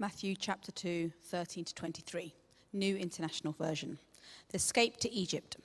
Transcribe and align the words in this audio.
Matthew 0.00 0.34
chapter 0.34 0.72
2, 0.72 1.12
13 1.24 1.62
to 1.62 1.74
23, 1.74 2.32
New 2.72 2.96
International 2.96 3.52
Version. 3.52 3.98
The 4.48 4.56
escape 4.56 4.96
to 4.96 5.12
Egypt. 5.12 5.58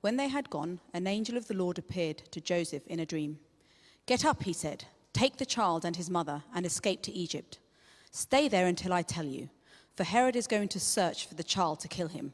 When 0.00 0.16
they 0.16 0.28
had 0.28 0.48
gone, 0.48 0.78
an 0.92 1.08
angel 1.08 1.36
of 1.36 1.48
the 1.48 1.56
Lord 1.56 1.76
appeared 1.76 2.18
to 2.30 2.40
Joseph 2.40 2.86
in 2.86 3.00
a 3.00 3.04
dream. 3.04 3.40
Get 4.06 4.24
up, 4.24 4.44
he 4.44 4.52
said, 4.52 4.84
take 5.12 5.38
the 5.38 5.44
child 5.44 5.84
and 5.84 5.96
his 5.96 6.08
mother 6.08 6.44
and 6.54 6.64
escape 6.64 7.02
to 7.02 7.12
Egypt. 7.12 7.58
Stay 8.12 8.46
there 8.46 8.68
until 8.68 8.92
I 8.92 9.02
tell 9.02 9.24
you, 9.24 9.50
for 9.96 10.04
Herod 10.04 10.36
is 10.36 10.46
going 10.46 10.68
to 10.68 10.78
search 10.78 11.26
for 11.26 11.34
the 11.34 11.42
child 11.42 11.80
to 11.80 11.88
kill 11.88 12.06
him. 12.06 12.32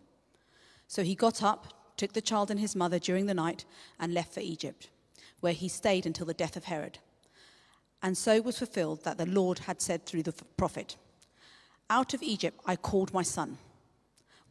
So 0.88 1.02
he 1.02 1.14
got 1.14 1.42
up, 1.42 1.96
took 1.96 2.12
the 2.12 2.20
child 2.20 2.50
and 2.50 2.60
his 2.60 2.76
mother 2.76 2.98
during 2.98 3.24
the 3.24 3.32
night, 3.32 3.64
and 3.98 4.12
left 4.12 4.34
for 4.34 4.40
Egypt, 4.40 4.90
where 5.40 5.54
he 5.54 5.68
stayed 5.68 6.04
until 6.04 6.26
the 6.26 6.34
death 6.34 6.58
of 6.58 6.64
Herod. 6.64 6.98
And 8.02 8.18
so 8.18 8.42
was 8.42 8.58
fulfilled 8.58 9.04
that 9.04 9.16
the 9.16 9.24
Lord 9.24 9.60
had 9.60 9.80
said 9.80 10.04
through 10.04 10.24
the 10.24 10.34
prophet, 10.58 10.96
Out 11.90 12.14
of 12.14 12.22
Egypt 12.22 12.60
I 12.64 12.76
called 12.76 13.12
my 13.12 13.22
son. 13.22 13.58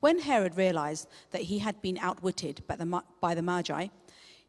When 0.01 0.19
Herod 0.19 0.57
realized 0.57 1.07
that 1.31 1.43
he 1.43 1.59
had 1.59 1.81
been 1.81 1.97
outwitted 1.97 2.61
by 2.67 2.75
the, 2.75 3.01
by 3.21 3.33
the 3.33 3.41
Magi, 3.41 3.87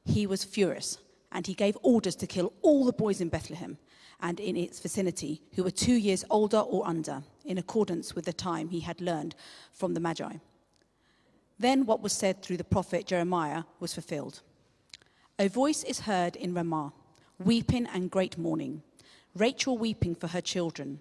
he 0.04 0.26
was 0.26 0.42
furious, 0.42 0.98
and 1.30 1.46
he 1.46 1.54
gave 1.54 1.78
orders 1.82 2.16
to 2.16 2.26
kill 2.26 2.52
all 2.62 2.84
the 2.84 2.92
boys 2.92 3.20
in 3.20 3.28
Bethlehem 3.28 3.78
and 4.20 4.40
in 4.40 4.56
its 4.56 4.80
vicinity 4.80 5.40
who 5.54 5.62
were 5.62 5.70
two 5.70 5.94
years 5.94 6.24
older 6.30 6.58
or 6.58 6.86
under, 6.86 7.22
in 7.44 7.58
accordance 7.58 8.14
with 8.14 8.24
the 8.24 8.32
time 8.32 8.68
he 8.68 8.80
had 8.80 9.00
learned 9.00 9.36
from 9.72 9.94
the 9.94 10.00
Magi. 10.00 10.34
Then 11.60 11.86
what 11.86 12.02
was 12.02 12.12
said 12.12 12.42
through 12.42 12.56
the 12.56 12.64
prophet 12.64 13.06
Jeremiah 13.06 13.64
was 13.78 13.94
fulfilled. 13.94 14.42
A 15.38 15.48
voice 15.48 15.84
is 15.84 16.00
heard 16.00 16.34
in 16.34 16.54
Ramah, 16.54 16.92
weeping 17.38 17.86
and 17.86 18.10
great 18.10 18.36
mourning, 18.36 18.82
Rachel 19.36 19.78
weeping 19.78 20.16
for 20.16 20.26
her 20.26 20.40
children 20.40 21.00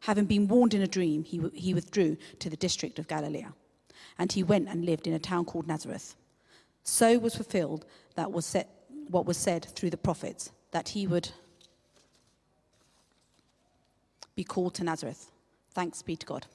Having 0.00 0.26
been 0.26 0.48
warned 0.48 0.74
in 0.74 0.82
a 0.82 0.86
dream, 0.86 1.24
he, 1.24 1.40
he 1.54 1.74
withdrew 1.74 2.16
to 2.38 2.48
the 2.48 2.56
district 2.56 2.98
of 2.98 3.08
Galilee 3.08 3.46
and 4.18 4.32
he 4.32 4.42
went 4.42 4.68
and 4.68 4.84
lived 4.84 5.06
in 5.06 5.14
a 5.14 5.18
town 5.18 5.44
called 5.44 5.66
Nazareth. 5.66 6.16
So 6.82 7.18
was 7.18 7.34
fulfilled 7.34 7.84
that 8.16 8.32
was 8.32 8.44
set, 8.44 8.68
what 9.08 9.26
was 9.26 9.36
said 9.36 9.64
through 9.64 9.90
the 9.90 9.96
prophets, 9.96 10.50
that 10.72 10.90
he 10.90 11.06
would 11.06 11.30
be 14.34 14.44
called 14.44 14.74
to 14.74 14.84
Nazareth. 14.84 15.30
Thanks 15.72 16.02
be 16.02 16.16
to 16.16 16.26
God. 16.26 16.46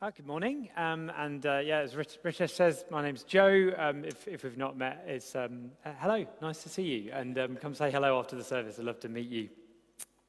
Hi, 0.00 0.10
good 0.10 0.26
morning. 0.26 0.68
Um, 0.76 1.10
and 1.16 1.46
uh, 1.46 1.60
yeah, 1.64 1.78
as 1.78 1.96
Rich, 1.96 2.18
Richard 2.22 2.50
says, 2.50 2.84
my 2.90 3.02
name's 3.02 3.22
Joe. 3.22 3.72
Um, 3.76 4.04
if, 4.04 4.28
if, 4.28 4.44
we've 4.44 4.58
not 4.58 4.76
met, 4.76 5.02
it's 5.06 5.34
um, 5.34 5.70
uh, 5.84 5.92
hello, 5.98 6.26
nice 6.42 6.62
to 6.64 6.68
see 6.68 6.82
you. 6.82 7.12
And 7.12 7.38
um, 7.38 7.56
come 7.56 7.74
say 7.74 7.90
hello 7.90 8.18
after 8.18 8.36
the 8.36 8.44
service. 8.44 8.78
I'd 8.78 8.84
love 8.84 9.00
to 9.00 9.08
meet 9.08 9.30
you. 9.30 9.48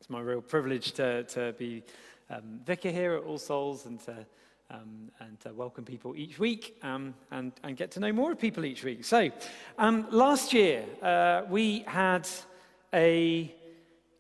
It's 0.06 0.10
my 0.12 0.20
real 0.20 0.40
privilege 0.40 0.92
to, 0.92 1.24
to 1.24 1.54
be 1.54 1.82
um, 2.30 2.60
vicar 2.64 2.92
here 2.92 3.16
at 3.16 3.24
All 3.24 3.40
Souls 3.40 3.88
and 3.88 4.00
to 4.02 4.24
um, 4.70 5.10
and 5.20 5.38
uh, 5.48 5.54
welcome 5.56 5.84
people 5.84 6.16
each 6.16 6.38
week 6.38 6.78
um, 6.84 7.16
and, 7.32 7.54
and 7.64 7.76
get 7.76 7.90
to 7.94 8.00
know 8.00 8.14
more 8.14 8.32
of 8.32 8.38
people 8.38 8.66
each 8.66 8.84
week. 8.84 9.04
So, 9.04 9.32
um, 9.80 10.06
last 10.12 10.54
year 10.54 10.86
uh, 11.02 11.42
we 11.50 11.86
had 11.88 12.30
a 12.94 13.52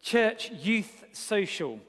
church 0.02 0.50
youth 0.54 1.04
social 1.12 1.80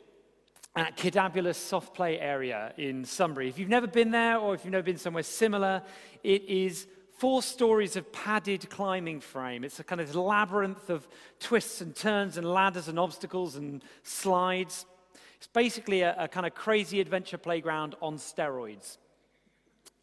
at 0.74 0.98
Kidabulous 0.98 1.56
Soft 1.56 1.94
Play 1.94 2.20
area 2.20 2.74
in 2.76 3.02
Sunbury. 3.02 3.48
If 3.48 3.58
you've 3.58 3.70
never 3.70 3.86
been 3.86 4.10
there 4.10 4.36
or 4.36 4.54
if 4.54 4.62
you've 4.62 4.72
never 4.72 4.84
been 4.84 4.98
somewhere 4.98 5.22
similar, 5.22 5.82
it 6.22 6.44
is 6.44 6.86
four 7.18 7.42
stories 7.42 7.96
of 7.96 8.12
padded 8.12 8.68
climbing 8.68 9.20
frame. 9.20 9.64
It's 9.64 9.80
a 9.80 9.84
kind 9.84 10.00
of 10.00 10.14
labyrinth 10.14 10.90
of 10.90 11.06
twists 11.40 11.80
and 11.80 11.94
turns 11.94 12.36
and 12.36 12.46
ladders 12.46 12.88
and 12.88 12.98
obstacles 12.98 13.56
and 13.56 13.82
slides. 14.02 14.86
It's 15.38 15.46
basically 15.46 16.02
a, 16.02 16.14
a 16.18 16.28
kind 16.28 16.46
of 16.46 16.54
crazy 16.54 17.00
adventure 17.00 17.38
playground 17.38 17.94
on 18.02 18.18
steroids. 18.18 18.98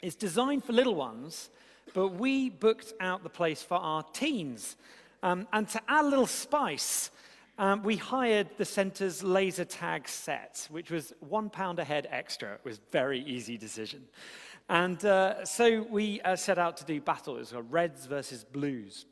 It's 0.02 0.16
designed 0.16 0.63
for 0.63 0.73
little 0.73 0.96
ones, 0.96 1.50
but 1.94 2.09
we 2.09 2.50
booked 2.50 2.94
out 3.00 3.23
the 3.23 3.29
place 3.29 3.62
for 3.62 3.78
our 3.78 4.03
teens. 4.03 4.75
Um, 5.22 5.47
and 5.53 5.68
to 5.69 5.81
add 5.88 6.06
a 6.06 6.07
little 6.07 6.28
spice, 6.28 7.09
um, 7.57 7.84
we 7.84 7.96
hired 7.96 8.50
the 8.57 8.66
centre's 8.66 9.23
laser 9.23 9.66
tag 9.66 10.07
set, 10.07 10.68
which 10.72 10.90
was 10.90 11.13
one 11.19 11.50
pound 11.50 11.78
a 11.78 11.84
head 11.84 12.07
extra. 12.09 12.56
It 12.56 12.66
was 12.66 12.78
a 12.78 12.91
very 12.91 13.19
easy 13.19 13.57
decision. 13.57 14.03
And 14.69 15.03
uh, 15.03 15.46
so 15.46 15.84
we 15.90 16.22
uh, 16.22 16.35
set 16.35 16.57
out 16.57 16.78
to 16.78 16.85
do 16.85 17.01
battle. 17.01 17.35
It 17.38 17.51
battles, 17.51 17.72
reds 17.72 18.06
versus 18.06 18.44
blues. 18.44 19.06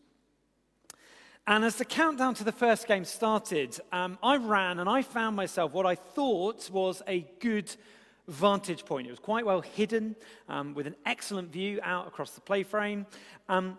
And 1.47 1.65
as 1.65 1.75
the 1.75 1.85
countdown 1.85 2.35
to 2.35 2.43
the 2.43 2.51
first 2.51 2.87
game 2.87 3.03
started, 3.03 3.79
um, 3.91 4.17
I 4.21 4.37
ran 4.37 4.79
and 4.79 4.89
I 4.89 5.01
found 5.01 5.35
myself 5.35 5.73
what 5.73 5.85
I 5.85 5.95
thought 5.95 6.69
was 6.69 7.01
a 7.07 7.27
good 7.39 7.75
vantage 8.27 8.85
point. 8.85 9.07
It 9.07 9.09
was 9.09 9.19
quite 9.19 9.45
well 9.45 9.61
hidden 9.61 10.15
um, 10.47 10.73
with 10.73 10.87
an 10.87 10.95
excellent 11.05 11.51
view 11.51 11.79
out 11.83 12.07
across 12.07 12.31
the 12.31 12.41
playframe. 12.41 13.05
Um, 13.49 13.77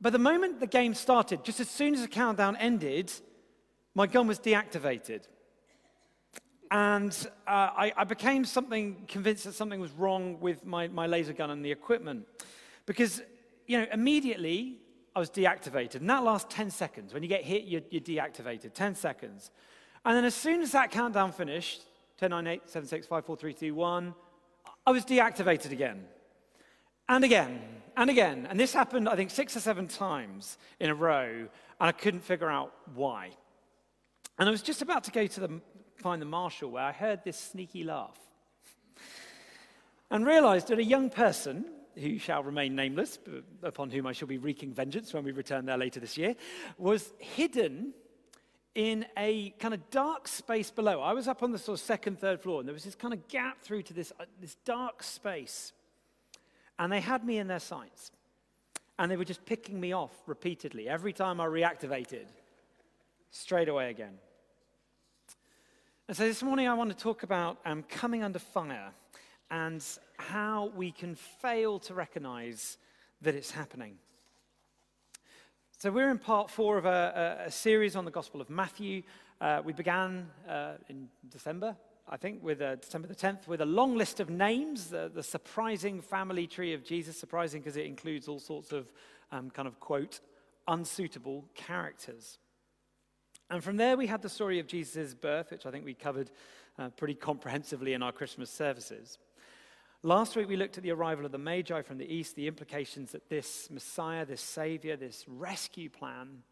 but 0.00 0.12
the 0.12 0.18
moment 0.18 0.60
the 0.60 0.66
game 0.66 0.94
started, 0.94 1.44
just 1.44 1.60
as 1.60 1.68
soon 1.68 1.94
as 1.94 2.02
the 2.02 2.08
countdown 2.08 2.56
ended, 2.56 3.12
my 3.94 4.06
gun 4.06 4.26
was 4.26 4.38
deactivated. 4.38 5.26
And 6.70 7.12
uh, 7.46 7.50
I, 7.50 7.92
I, 7.96 8.04
became 8.04 8.44
something 8.44 9.04
convinced 9.08 9.44
that 9.44 9.54
something 9.54 9.80
was 9.80 9.90
wrong 9.92 10.38
with 10.38 10.66
my, 10.66 10.88
my 10.88 11.06
laser 11.06 11.32
gun 11.32 11.50
and 11.50 11.64
the 11.64 11.72
equipment. 11.72 12.26
Because, 12.84 13.22
you 13.66 13.78
know, 13.78 13.86
immediately 13.90 14.76
I 15.16 15.18
was 15.18 15.30
deactivated. 15.30 15.96
And 15.96 16.10
that 16.10 16.22
lasts 16.24 16.54
10 16.54 16.70
seconds. 16.70 17.14
When 17.14 17.22
you 17.22 17.28
get 17.28 17.42
hit, 17.42 17.64
you're, 17.64 17.80
you're 17.90 18.02
deactivated. 18.02 18.74
10 18.74 18.94
seconds. 18.96 19.50
And 20.04 20.16
then 20.16 20.24
as 20.24 20.34
soon 20.34 20.60
as 20.60 20.72
that 20.72 20.90
countdown 20.90 21.32
finished 21.32 21.82
10, 22.18 22.30
9, 22.30 22.46
8, 22.46 22.62
7, 22.66 22.88
6, 22.88 23.06
5, 23.06 23.24
4, 23.24 23.36
3, 23.36 23.54
2, 23.54 23.74
1 23.74 24.14
I 24.88 24.90
was 24.90 25.04
deactivated 25.04 25.72
again. 25.72 26.04
And 27.10 27.22
again. 27.22 27.60
And 27.94 28.08
again. 28.08 28.46
And 28.48 28.58
this 28.58 28.72
happened, 28.72 29.06
I 29.06 29.16
think, 29.16 29.30
six 29.30 29.54
or 29.54 29.60
seven 29.60 29.86
times 29.86 30.56
in 30.80 30.88
a 30.88 30.94
row. 30.94 31.28
And 31.28 31.48
I 31.78 31.92
couldn't 31.92 32.20
figure 32.20 32.48
out 32.48 32.72
why. 32.94 33.32
And 34.38 34.48
I 34.48 34.50
was 34.50 34.62
just 34.62 34.80
about 34.80 35.04
to 35.04 35.10
go 35.10 35.26
to 35.26 35.40
the, 35.40 35.60
find 35.98 36.22
the 36.22 36.26
marshal 36.26 36.70
where 36.70 36.84
I 36.84 36.92
heard 36.92 37.24
this 37.24 37.38
sneaky 37.38 37.84
laugh 37.84 38.18
and 40.10 40.26
realized 40.26 40.68
that 40.68 40.78
a 40.78 40.84
young 40.84 41.10
person 41.10 41.64
who 41.96 42.18
shall 42.18 42.42
remain 42.42 42.74
nameless, 42.74 43.18
upon 43.62 43.90
whom 43.90 44.06
I 44.06 44.12
shall 44.12 44.28
be 44.28 44.38
wreaking 44.38 44.72
vengeance 44.72 45.12
when 45.12 45.24
we 45.24 45.32
return 45.32 45.66
there 45.66 45.76
later 45.76 46.00
this 46.00 46.16
year, 46.16 46.36
was 46.78 47.10
hidden 47.18 47.92
in 48.74 49.04
a 49.16 49.50
kind 49.58 49.74
of 49.74 49.90
dark 49.90 50.28
space 50.28 50.70
below. 50.70 51.00
I 51.00 51.12
was 51.12 51.26
up 51.26 51.42
on 51.42 51.50
the 51.50 51.58
sort 51.58 51.80
of 51.80 51.84
second, 51.84 52.20
third 52.20 52.40
floor, 52.40 52.60
and 52.60 52.68
there 52.68 52.74
was 52.74 52.84
this 52.84 52.94
kind 52.94 53.12
of 53.12 53.26
gap 53.26 53.60
through 53.60 53.82
to 53.82 53.94
this, 53.94 54.12
uh, 54.20 54.24
this 54.40 54.54
dark 54.64 55.02
space. 55.02 55.72
And 56.78 56.92
they 56.92 57.00
had 57.00 57.24
me 57.24 57.38
in 57.38 57.48
their 57.48 57.58
sights. 57.58 58.12
And 59.00 59.10
they 59.10 59.16
were 59.16 59.24
just 59.24 59.44
picking 59.44 59.80
me 59.80 59.92
off 59.92 60.12
repeatedly. 60.26 60.88
Every 60.88 61.12
time 61.12 61.40
I 61.40 61.46
reactivated, 61.46 62.26
straight 63.30 63.68
away 63.68 63.90
again. 63.90 64.18
And 66.08 66.16
so 66.16 66.24
this 66.24 66.42
morning 66.42 66.66
I 66.66 66.72
want 66.72 66.88
to 66.88 66.96
talk 66.96 67.22
about 67.22 67.58
um, 67.66 67.82
coming 67.82 68.24
under 68.24 68.38
fire 68.38 68.92
and 69.50 69.84
how 70.16 70.72
we 70.74 70.90
can 70.90 71.14
fail 71.14 71.78
to 71.80 71.92
recognize 71.92 72.78
that 73.20 73.34
it's 73.34 73.50
happening. 73.50 73.98
So, 75.76 75.90
we're 75.90 76.10
in 76.10 76.18
part 76.18 76.48
four 76.48 76.78
of 76.78 76.86
a, 76.86 77.44
a, 77.44 77.50
series 77.50 77.94
on 77.94 78.06
the 78.06 78.10
Gospel 78.10 78.40
of 78.40 78.48
Matthew. 78.48 79.02
Uh, 79.38 79.60
we 79.62 79.74
began 79.74 80.30
uh, 80.48 80.76
in 80.88 81.10
December, 81.28 81.76
I 82.08 82.16
think, 82.16 82.42
with 82.42 82.62
uh, 82.62 82.76
December 82.76 83.06
the 83.06 83.14
10th, 83.14 83.46
with 83.46 83.60
a 83.60 83.66
long 83.66 83.94
list 83.94 84.18
of 84.18 84.30
names, 84.30 84.86
the, 84.86 85.10
the 85.14 85.22
surprising 85.22 86.00
family 86.00 86.46
tree 86.46 86.72
of 86.72 86.84
Jesus, 86.84 87.20
surprising 87.20 87.60
because 87.60 87.76
it 87.76 87.84
includes 87.84 88.28
all 88.28 88.40
sorts 88.40 88.72
of 88.72 88.90
um, 89.30 89.50
kind 89.50 89.68
of 89.68 89.78
quote, 89.78 90.20
unsuitable 90.68 91.44
characters. 91.54 92.38
And 93.50 93.64
from 93.64 93.76
there, 93.76 93.96
we 93.96 94.06
had 94.06 94.22
the 94.22 94.28
story 94.28 94.58
of 94.58 94.66
Jesus' 94.66 95.14
birth, 95.14 95.50
which 95.50 95.64
I 95.64 95.70
think 95.70 95.84
we 95.84 95.94
covered 95.94 96.30
uh, 96.78 96.90
pretty 96.90 97.14
comprehensively 97.14 97.94
in 97.94 98.02
our 98.02 98.12
Christmas 98.12 98.50
services. 98.50 99.18
Last 100.02 100.36
week, 100.36 100.48
we 100.48 100.56
looked 100.56 100.76
at 100.76 100.84
the 100.84 100.92
arrival 100.92 101.26
of 101.26 101.32
the 101.32 101.38
Magi 101.38 101.82
from 101.82 101.98
the 101.98 102.12
east, 102.12 102.36
the 102.36 102.46
implications 102.46 103.12
that 103.12 103.28
this 103.28 103.68
Messiah, 103.70 104.24
this 104.24 104.42
Savior, 104.42 104.96
this 104.96 105.24
rescue 105.26 105.90
plan 105.90 106.42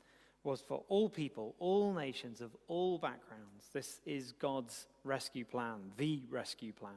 was 0.42 0.60
for 0.60 0.84
all 0.88 1.08
people, 1.08 1.54
all 1.58 1.92
nations, 1.92 2.40
of 2.40 2.56
all 2.66 2.98
backgrounds. 2.98 3.68
This 3.72 4.00
is 4.06 4.32
God's 4.32 4.86
rescue 5.04 5.44
plan, 5.44 5.92
the 5.96 6.22
rescue 6.30 6.72
plan. 6.72 6.94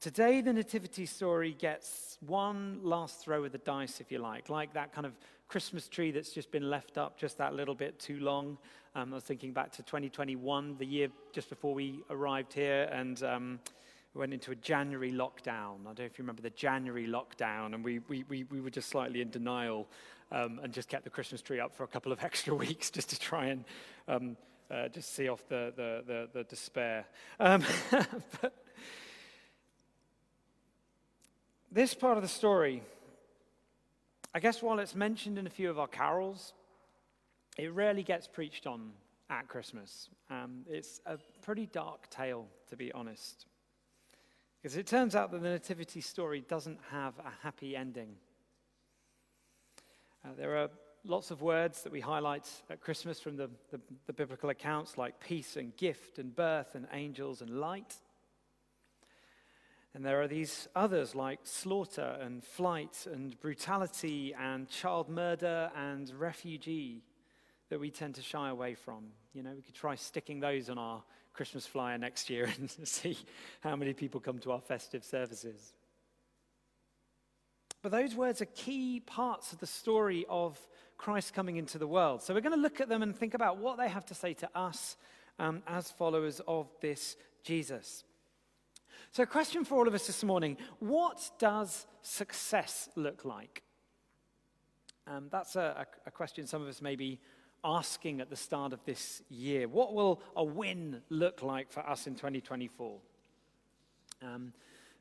Today, 0.00 0.40
the 0.40 0.54
Nativity 0.54 1.04
story 1.04 1.52
gets 1.52 2.16
one 2.26 2.80
last 2.82 3.22
throw 3.22 3.44
of 3.44 3.52
the 3.52 3.58
dice, 3.58 4.00
if 4.00 4.10
you 4.10 4.18
like, 4.18 4.48
like 4.48 4.72
that 4.72 4.94
kind 4.94 5.06
of 5.06 5.12
Christmas 5.46 5.88
tree 5.88 6.10
that's 6.10 6.32
just 6.32 6.50
been 6.50 6.70
left 6.70 6.96
up 6.96 7.18
just 7.18 7.36
that 7.36 7.52
little 7.52 7.74
bit 7.74 7.98
too 7.98 8.18
long. 8.18 8.56
Um, 8.94 9.12
I 9.12 9.16
was 9.16 9.24
thinking 9.24 9.52
back 9.52 9.72
to 9.72 9.82
2021, 9.82 10.76
the 10.78 10.86
year 10.86 11.08
just 11.34 11.50
before 11.50 11.74
we 11.74 12.02
arrived 12.08 12.54
here, 12.54 12.88
and 12.90 13.22
um, 13.22 13.60
we 14.14 14.20
went 14.20 14.32
into 14.32 14.52
a 14.52 14.54
January 14.54 15.12
lockdown. 15.12 15.80
I 15.82 15.88
don't 15.88 15.98
know 15.98 16.04
if 16.06 16.18
you 16.18 16.22
remember 16.22 16.40
the 16.40 16.48
January 16.48 17.06
lockdown, 17.06 17.74
and 17.74 17.84
we, 17.84 17.98
we, 18.08 18.24
we, 18.26 18.44
we 18.44 18.62
were 18.62 18.70
just 18.70 18.88
slightly 18.88 19.20
in 19.20 19.28
denial 19.28 19.86
um, 20.32 20.60
and 20.62 20.72
just 20.72 20.88
kept 20.88 21.04
the 21.04 21.10
Christmas 21.10 21.42
tree 21.42 21.60
up 21.60 21.76
for 21.76 21.84
a 21.84 21.88
couple 21.88 22.10
of 22.10 22.20
extra 22.24 22.54
weeks 22.54 22.90
just 22.90 23.10
to 23.10 23.18
try 23.20 23.48
and 23.48 23.66
um, 24.08 24.38
uh, 24.70 24.88
just 24.88 25.14
see 25.14 25.28
off 25.28 25.46
the, 25.50 25.74
the, 25.76 26.02
the, 26.06 26.28
the 26.32 26.44
despair. 26.44 27.04
Um, 27.38 27.62
but, 28.40 28.54
this 31.70 31.94
part 31.94 32.16
of 32.16 32.22
the 32.22 32.28
story, 32.28 32.82
I 34.34 34.40
guess 34.40 34.62
while 34.62 34.78
it's 34.78 34.94
mentioned 34.94 35.38
in 35.38 35.46
a 35.46 35.50
few 35.50 35.70
of 35.70 35.78
our 35.78 35.86
carols, 35.86 36.52
it 37.58 37.72
rarely 37.72 38.02
gets 38.02 38.26
preached 38.26 38.66
on 38.66 38.92
at 39.28 39.48
Christmas. 39.48 40.08
Um, 40.30 40.64
it's 40.68 41.00
a 41.06 41.18
pretty 41.42 41.66
dark 41.66 42.10
tale, 42.10 42.46
to 42.68 42.76
be 42.76 42.92
honest. 42.92 43.46
Because 44.60 44.76
it 44.76 44.86
turns 44.86 45.14
out 45.14 45.30
that 45.30 45.42
the 45.42 45.48
Nativity 45.48 46.00
story 46.00 46.44
doesn't 46.48 46.78
have 46.90 47.14
a 47.18 47.32
happy 47.42 47.76
ending. 47.76 48.16
Uh, 50.24 50.28
there 50.36 50.58
are 50.58 50.68
lots 51.04 51.30
of 51.30 51.40
words 51.40 51.82
that 51.82 51.92
we 51.92 52.00
highlight 52.00 52.46
at 52.68 52.80
Christmas 52.80 53.20
from 53.20 53.36
the, 53.36 53.48
the, 53.70 53.80
the 54.06 54.12
biblical 54.12 54.50
accounts, 54.50 54.98
like 54.98 55.18
peace 55.20 55.56
and 55.56 55.74
gift 55.76 56.18
and 56.18 56.34
birth 56.34 56.74
and 56.74 56.86
angels 56.92 57.40
and 57.40 57.50
light. 57.58 57.94
And 59.94 60.04
there 60.04 60.22
are 60.22 60.28
these 60.28 60.68
others 60.76 61.14
like 61.14 61.40
slaughter 61.42 62.16
and 62.20 62.44
flight 62.44 63.06
and 63.12 63.38
brutality 63.40 64.34
and 64.38 64.68
child 64.68 65.08
murder 65.08 65.70
and 65.76 66.10
refugee 66.14 67.02
that 67.70 67.80
we 67.80 67.90
tend 67.90 68.14
to 68.16 68.22
shy 68.22 68.48
away 68.48 68.74
from. 68.74 69.06
You 69.32 69.42
know, 69.42 69.52
we 69.54 69.62
could 69.62 69.74
try 69.74 69.96
sticking 69.96 70.40
those 70.40 70.70
on 70.70 70.78
our 70.78 71.02
Christmas 71.32 71.66
flyer 71.66 71.98
next 71.98 72.30
year 72.30 72.48
and 72.58 72.70
see 72.86 73.18
how 73.60 73.74
many 73.76 73.92
people 73.92 74.20
come 74.20 74.38
to 74.40 74.52
our 74.52 74.60
festive 74.60 75.04
services. 75.04 75.74
But 77.82 77.92
those 77.92 78.14
words 78.14 78.42
are 78.42 78.46
key 78.46 79.00
parts 79.00 79.52
of 79.52 79.58
the 79.58 79.66
story 79.66 80.26
of 80.28 80.58
Christ 80.98 81.32
coming 81.32 81.56
into 81.56 81.78
the 81.78 81.86
world. 81.86 82.22
So 82.22 82.34
we're 82.34 82.42
going 82.42 82.54
to 82.54 82.60
look 82.60 82.80
at 82.80 82.88
them 82.88 83.02
and 83.02 83.16
think 83.16 83.34
about 83.34 83.56
what 83.56 83.78
they 83.78 83.88
have 83.88 84.04
to 84.06 84.14
say 84.14 84.34
to 84.34 84.50
us 84.54 84.96
um, 85.38 85.62
as 85.66 85.90
followers 85.90 86.40
of 86.46 86.68
this 86.80 87.16
Jesus. 87.42 88.04
So, 89.12 89.22
a 89.22 89.26
question 89.26 89.64
for 89.64 89.76
all 89.76 89.88
of 89.88 89.94
us 89.94 90.06
this 90.06 90.22
morning 90.22 90.56
what 90.78 91.30
does 91.38 91.86
success 92.02 92.88
look 92.96 93.24
like? 93.24 93.62
Um, 95.06 95.28
that's 95.30 95.56
a, 95.56 95.86
a, 96.06 96.10
question 96.10 96.46
some 96.46 96.62
of 96.62 96.68
us 96.68 96.80
may 96.80 96.94
be 96.94 97.18
asking 97.64 98.20
at 98.20 98.30
the 98.30 98.36
start 98.36 98.72
of 98.72 98.84
this 98.84 99.22
year. 99.28 99.66
What 99.66 99.92
will 99.92 100.22
a 100.36 100.44
win 100.44 101.02
look 101.08 101.42
like 101.42 101.72
for 101.72 101.80
us 101.80 102.06
in 102.06 102.14
2024? 102.14 102.98
Um, 104.22 104.52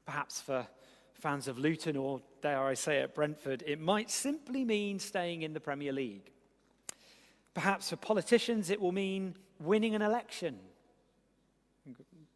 perhaps 0.05 0.41
for 0.41 0.65
fans 1.13 1.47
of 1.47 1.59
Luton, 1.59 1.95
or 1.95 2.21
dare 2.41 2.63
I 2.63 2.73
say 2.73 3.01
at 3.01 3.13
Brentford, 3.13 3.63
it 3.67 3.79
might 3.79 4.09
simply 4.09 4.63
mean 4.63 4.97
staying 4.99 5.43
in 5.43 5.53
the 5.53 5.59
Premier 5.59 5.91
League. 5.91 6.31
Perhaps 7.53 7.89
for 7.89 7.97
politicians, 7.97 8.69
it 8.69 8.79
will 8.79 8.91
mean 8.91 9.35
winning 9.59 9.95
an 9.95 10.01
election 10.01 10.59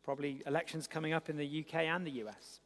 Probably 0.04 0.44
elections 0.46 0.88
coming 0.88 1.14
up 1.14 1.30
in 1.30 1.38
the 1.38 1.66
UK 1.66 1.76
and 1.84 2.06
the 2.06 2.12
US. 2.24 2.60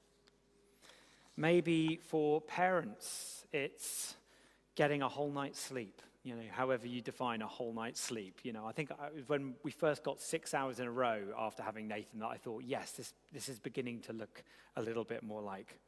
Maybe 1.36 2.00
for 2.08 2.42
parents, 2.42 3.46
it's 3.52 4.16
getting 4.76 5.02
a 5.02 5.10
whole 5.10 5.32
night's 5.32 5.60
sleep, 5.60 6.02
you 6.24 6.36
know, 6.36 6.42
however 6.52 6.88
you 6.88 7.02
define 7.02 7.42
a 7.42 7.48
whole 7.48 7.74
night's 7.74 8.02
sleep. 8.02 8.40
You 8.44 8.54
know, 8.54 8.66
I 8.66 8.72
think 8.72 8.92
when 9.28 9.54
we 9.64 9.72
first 9.72 10.04
got 10.04 10.20
six 10.20 10.54
hours 10.54 10.80
in 10.80 10.88
a 10.88 10.92
row 10.92 11.22
after 11.38 11.62
having 11.62 11.88
Nathan, 11.88 12.20
that 12.20 12.28
I 12.28 12.38
thought, 12.38 12.64
yes, 12.66 12.92
this, 12.92 13.14
this 13.32 13.50
is 13.50 13.60
beginning 13.60 14.02
to 14.02 14.14
look 14.14 14.44
a 14.76 14.82
little 14.82 15.04
bit 15.04 15.24
more 15.24 15.42
like 15.42 15.80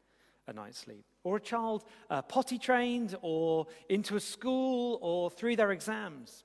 a 0.48 0.54
night's 0.54 0.78
sleep. 0.78 1.04
Or 1.24 1.38
a 1.38 1.42
child 1.42 1.84
uh, 2.10 2.22
potty 2.22 2.58
trained 2.58 3.16
or 3.22 3.68
into 3.90 4.16
a 4.16 4.20
school 4.20 5.00
or 5.02 5.30
through 5.30 5.56
their 5.56 5.72
exams. 5.72 6.44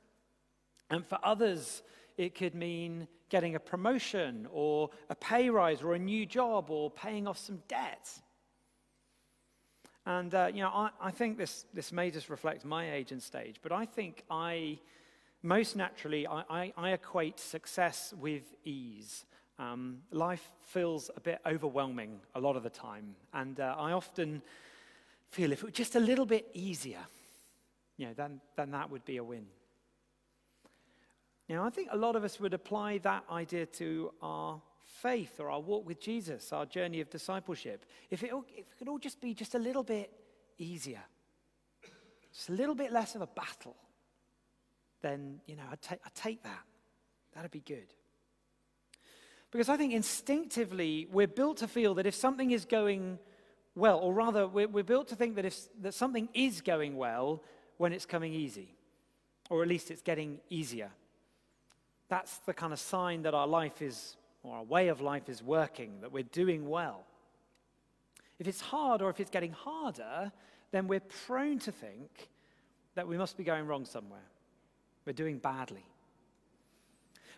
And 0.90 1.06
for 1.06 1.18
others, 1.22 1.82
it 2.16 2.34
could 2.34 2.55
mean 2.55 3.08
getting 3.28 3.55
a 3.55 3.61
promotion 3.61 4.46
or 4.52 4.90
a 5.11 5.14
pay 5.14 5.50
rise 5.50 5.82
or 5.82 5.94
a 5.94 5.99
new 5.99 6.25
job 6.26 6.70
or 6.70 6.90
paying 6.90 7.26
off 7.26 7.38
some 7.38 7.62
debt. 7.69 8.11
And, 10.06 10.34
uh, 10.34 10.50
you 10.52 10.61
know, 10.61 10.69
I, 10.69 10.90
I 11.00 11.11
think 11.11 11.38
this, 11.38 11.64
this 11.72 11.90
may 11.90 12.11
just 12.11 12.28
reflect 12.28 12.64
my 12.64 12.93
age 12.93 13.11
and 13.11 13.22
stage, 13.22 13.56
but 13.62 13.72
I 13.72 13.87
think 13.87 14.22
I, 14.31 14.78
most 15.43 15.76
naturally, 15.76 16.26
I, 16.26 16.44
I, 16.50 16.72
I 16.76 16.90
equate 16.90 17.40
success 17.40 18.12
with 18.20 18.43
ease. 18.64 19.25
Um, 19.58 19.99
life 20.10 20.46
feels 20.69 21.10
a 21.17 21.20
bit 21.20 21.40
overwhelming 21.46 22.20
a 22.34 22.40
lot 22.40 22.56
of 22.56 22.62
the 22.62 22.70
time. 22.70 23.14
And 23.32 23.58
uh, 23.60 23.76
I 23.78 23.93
often 23.93 24.43
feel 25.31 25.52
if 25.52 25.60
it 25.60 25.64
were 25.64 25.70
just 25.70 25.96
a 25.96 26.00
little 26.00 26.26
bit 26.26 26.49
easier, 26.52 27.05
you 27.96 28.06
know, 28.06 28.12
then, 28.14 28.40
then 28.56 28.72
that 28.72 28.90
would 28.90 29.05
be 29.05 29.17
a 29.17 29.25
win. 29.25 29.46
Know, 31.49 31.62
I 31.62 31.70
think 31.70 31.88
a 31.93 31.96
lot 31.96 32.17
of 32.17 32.25
us 32.25 32.41
would 32.41 32.55
apply 32.55 32.99
that 32.99 33.25
idea 33.31 33.67
to 33.67 34.12
our 34.23 34.62
faith 35.02 35.38
or 35.38 35.50
our 35.50 35.61
walk 35.61 35.87
with 35.87 36.00
Jesus, 36.00 36.52
our 36.52 36.64
journey 36.64 37.00
of 37.00 37.11
discipleship. 37.11 37.85
If 38.11 38.23
it, 38.23 38.31
if 38.56 38.58
it 38.58 38.79
could 38.79 38.88
all 38.88 38.99
just 38.99 39.20
be 39.20 39.35
just 39.35 39.55
a 39.55 39.58
little 39.58 39.82
bit 39.82 40.11
easier, 40.56 41.02
just 42.32 42.49
a 42.49 42.52
little 42.52 42.75
bit 42.75 42.93
less 42.93 43.14
of 43.14 43.20
a 43.20 43.26
battle, 43.26 43.76
then, 45.02 45.41
you 45.46 45.56
know, 45.56 45.64
I'd, 45.70 45.82
ta- 45.82 45.96
I'd 46.05 46.14
take 46.14 46.43
that. 46.44 46.62
That'd 47.35 47.50
be 47.50 47.61
good. 47.61 47.93
Because 49.50 49.69
I 49.69 49.76
think 49.76 49.93
instinctively 49.93 51.06
we're 51.12 51.26
built 51.26 51.58
to 51.58 51.69
feel 51.69 51.94
that 51.96 52.06
if 52.06 52.14
something 52.14 52.50
is 52.52 52.64
going 52.64 53.19
well, 53.75 53.99
or 53.99 54.14
rather, 54.14 54.49
we're, 54.49 54.69
we're 54.69 54.82
built 54.82 55.08
to 55.08 55.17
think 55.17 55.37
that, 55.37 55.44
if, 55.44 55.58
that 55.82 55.93
something 55.93 56.29
is 56.32 56.62
going 56.62 56.96
well 56.96 57.43
when 57.76 57.93
it's 57.93 58.06
coming 58.06 58.32
easy, 58.32 58.75
or 59.50 59.62
at 59.62 59.69
least 59.69 59.91
it's 59.91 60.02
getting 60.02 60.38
easier. 60.49 60.91
That's 62.14 62.38
the 62.46 62.55
kind 62.55 62.72
of 62.72 62.78
sign 62.78 63.22
that 63.22 63.34
our 63.34 63.49
life 63.49 63.82
is, 63.82 64.16
or 64.44 64.55
our 64.55 64.62
way 64.62 64.87
of 64.87 65.00
life 65.00 65.28
is 65.28 65.43
working, 65.43 66.00
that 66.00 66.12
we're 66.12 66.22
doing 66.22 66.69
well. 66.69 67.05
If 68.38 68.46
it's 68.46 68.60
hard 68.60 69.03
or 69.03 69.10
if 69.10 69.19
it's 69.19 69.32
getting 69.32 69.50
harder, 69.50 70.31
then 70.70 70.86
we're 70.86 71.00
prone 71.00 71.58
to 71.58 71.72
think 71.72 72.31
that 72.94 73.08
we 73.08 73.19
must 73.19 73.36
be 73.36 73.43
going 73.43 73.67
wrong 73.67 73.84
somewhere. 73.84 74.29
We're 75.05 75.12
doing 75.12 75.38
badly. 75.38 75.84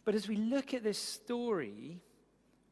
But 0.05 0.15
as 0.15 0.29
we 0.29 0.37
look 0.37 0.75
at 0.75 0.83
this 0.83 0.99
story, 0.99 2.03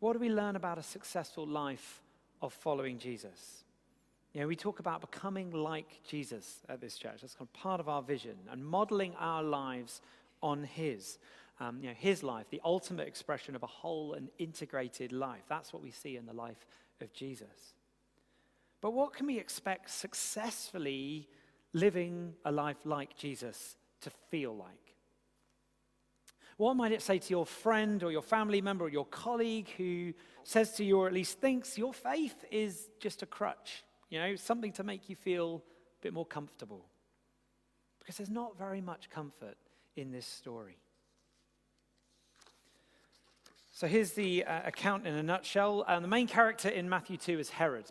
what 0.01 0.13
do 0.13 0.19
we 0.19 0.29
learn 0.29 0.57
about 0.57 0.77
a 0.77 0.83
successful 0.83 1.47
life 1.47 2.03
of 2.43 2.53
following 2.53 2.99
Jesus? 2.99 3.65
You 4.35 4.43
know, 4.43 4.47
we 4.47 4.57
talk 4.57 4.79
about 4.79 5.01
becoming 5.01 5.53
like 5.53 6.01
Jesus 6.07 6.59
at 6.69 6.83
this 6.83 6.99
church. 6.99 7.23
That's 7.23 7.35
kind 7.35 7.49
of 7.49 7.59
part 7.59 7.81
of 7.81 7.89
our 7.89 8.03
vision 8.03 8.37
and 8.51 8.63
modeling 8.63 9.15
our 9.19 9.43
lives 9.43 10.03
on 10.43 10.65
His 10.65 11.17
um, 11.61 11.79
you 11.81 11.89
know, 11.89 11.95
his 11.95 12.23
life, 12.23 12.47
the 12.51 12.61
ultimate 12.65 13.07
expression 13.07 13.55
of 13.55 13.63
a 13.63 13.69
whole 13.69 14.15
and 14.15 14.29
integrated 14.39 15.13
life. 15.13 15.43
That's 15.49 15.73
what 15.73 15.83
we 15.83 15.91
see 15.91 16.17
in 16.17 16.27
the 16.27 16.33
life 16.33 16.67
of 17.01 17.13
Jesus. 17.13 17.75
But 18.81 18.93
what 18.93 19.15
can 19.15 19.27
we 19.27 19.39
expect 19.39 19.91
successfully 19.91 21.29
living 21.73 22.35
a 22.45 22.53
life 22.53 22.77
like 22.85 23.17
Jesus 23.17 23.77
to 24.03 24.11
feel 24.31 24.55
like? 24.55 24.95
What 26.57 26.77
might 26.77 26.93
it 26.93 27.03
say 27.03 27.19
to 27.19 27.31
your 27.31 27.47
friend 27.47 28.03
or 28.03 28.13
your 28.13 28.23
family 28.23 28.61
member 28.61 28.85
or 28.85 28.89
your 28.89 29.07
colleague 29.07 29.71
who 29.77 30.13
says 30.45 30.73
to 30.75 30.85
you, 30.85 30.99
or 30.99 31.07
at 31.07 31.13
least 31.13 31.41
thinks, 31.41 31.79
your 31.79 31.93
faith 31.93 32.45
is 32.51 32.91
just 33.01 33.23
a 33.23 33.27
crutch, 33.27 33.85
you 34.11 34.21
know, 34.21 34.37
something 34.37 34.73
to 34.73 34.85
make 34.85 35.09
you 35.09 35.17
feel 35.17 35.63
a 35.65 36.03
bit 36.03 36.13
more 36.13 36.27
comfortable? 36.27 36.85
Because 37.99 38.19
there's 38.19 38.31
not 38.31 38.59
very 38.59 38.81
much 38.81 39.11
comfort 39.11 39.57
in 39.97 40.13
this 40.13 40.27
story. 40.27 40.77
So 43.77 43.89
here's 43.89 44.13
the 44.13 44.45
uh, 44.45 44.61
account 44.67 45.05
in 45.05 45.15
a 45.15 45.23
nutshell. 45.25 45.85
Uh, 45.89 45.99
the 45.99 46.07
main 46.07 46.29
character 46.29 46.69
in 46.69 46.89
Matthew 46.89 47.17
2 47.17 47.41
is 47.41 47.51
Herod. 47.51 47.91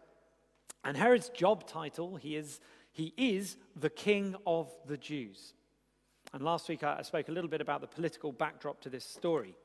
And 0.86 0.96
Herod's 0.96 1.28
job 1.28 1.68
title, 1.68 2.16
he 2.16 2.38
is, 2.38 2.62
he 2.94 3.14
is 3.18 3.58
the 3.76 3.90
king 3.90 4.38
of 4.48 4.72
the 4.88 4.96
Jews. 4.96 5.54
And 6.32 6.42
last 6.42 6.70
week 6.70 6.86
I 6.86 7.02
spoke 7.02 7.28
a 7.28 7.34
little 7.34 7.50
bit 7.50 7.60
about 7.60 7.82
the 7.82 7.88
political 7.88 8.32
backdrop 8.32 8.80
to 8.84 8.90
this 8.90 9.04
story. 9.04 9.58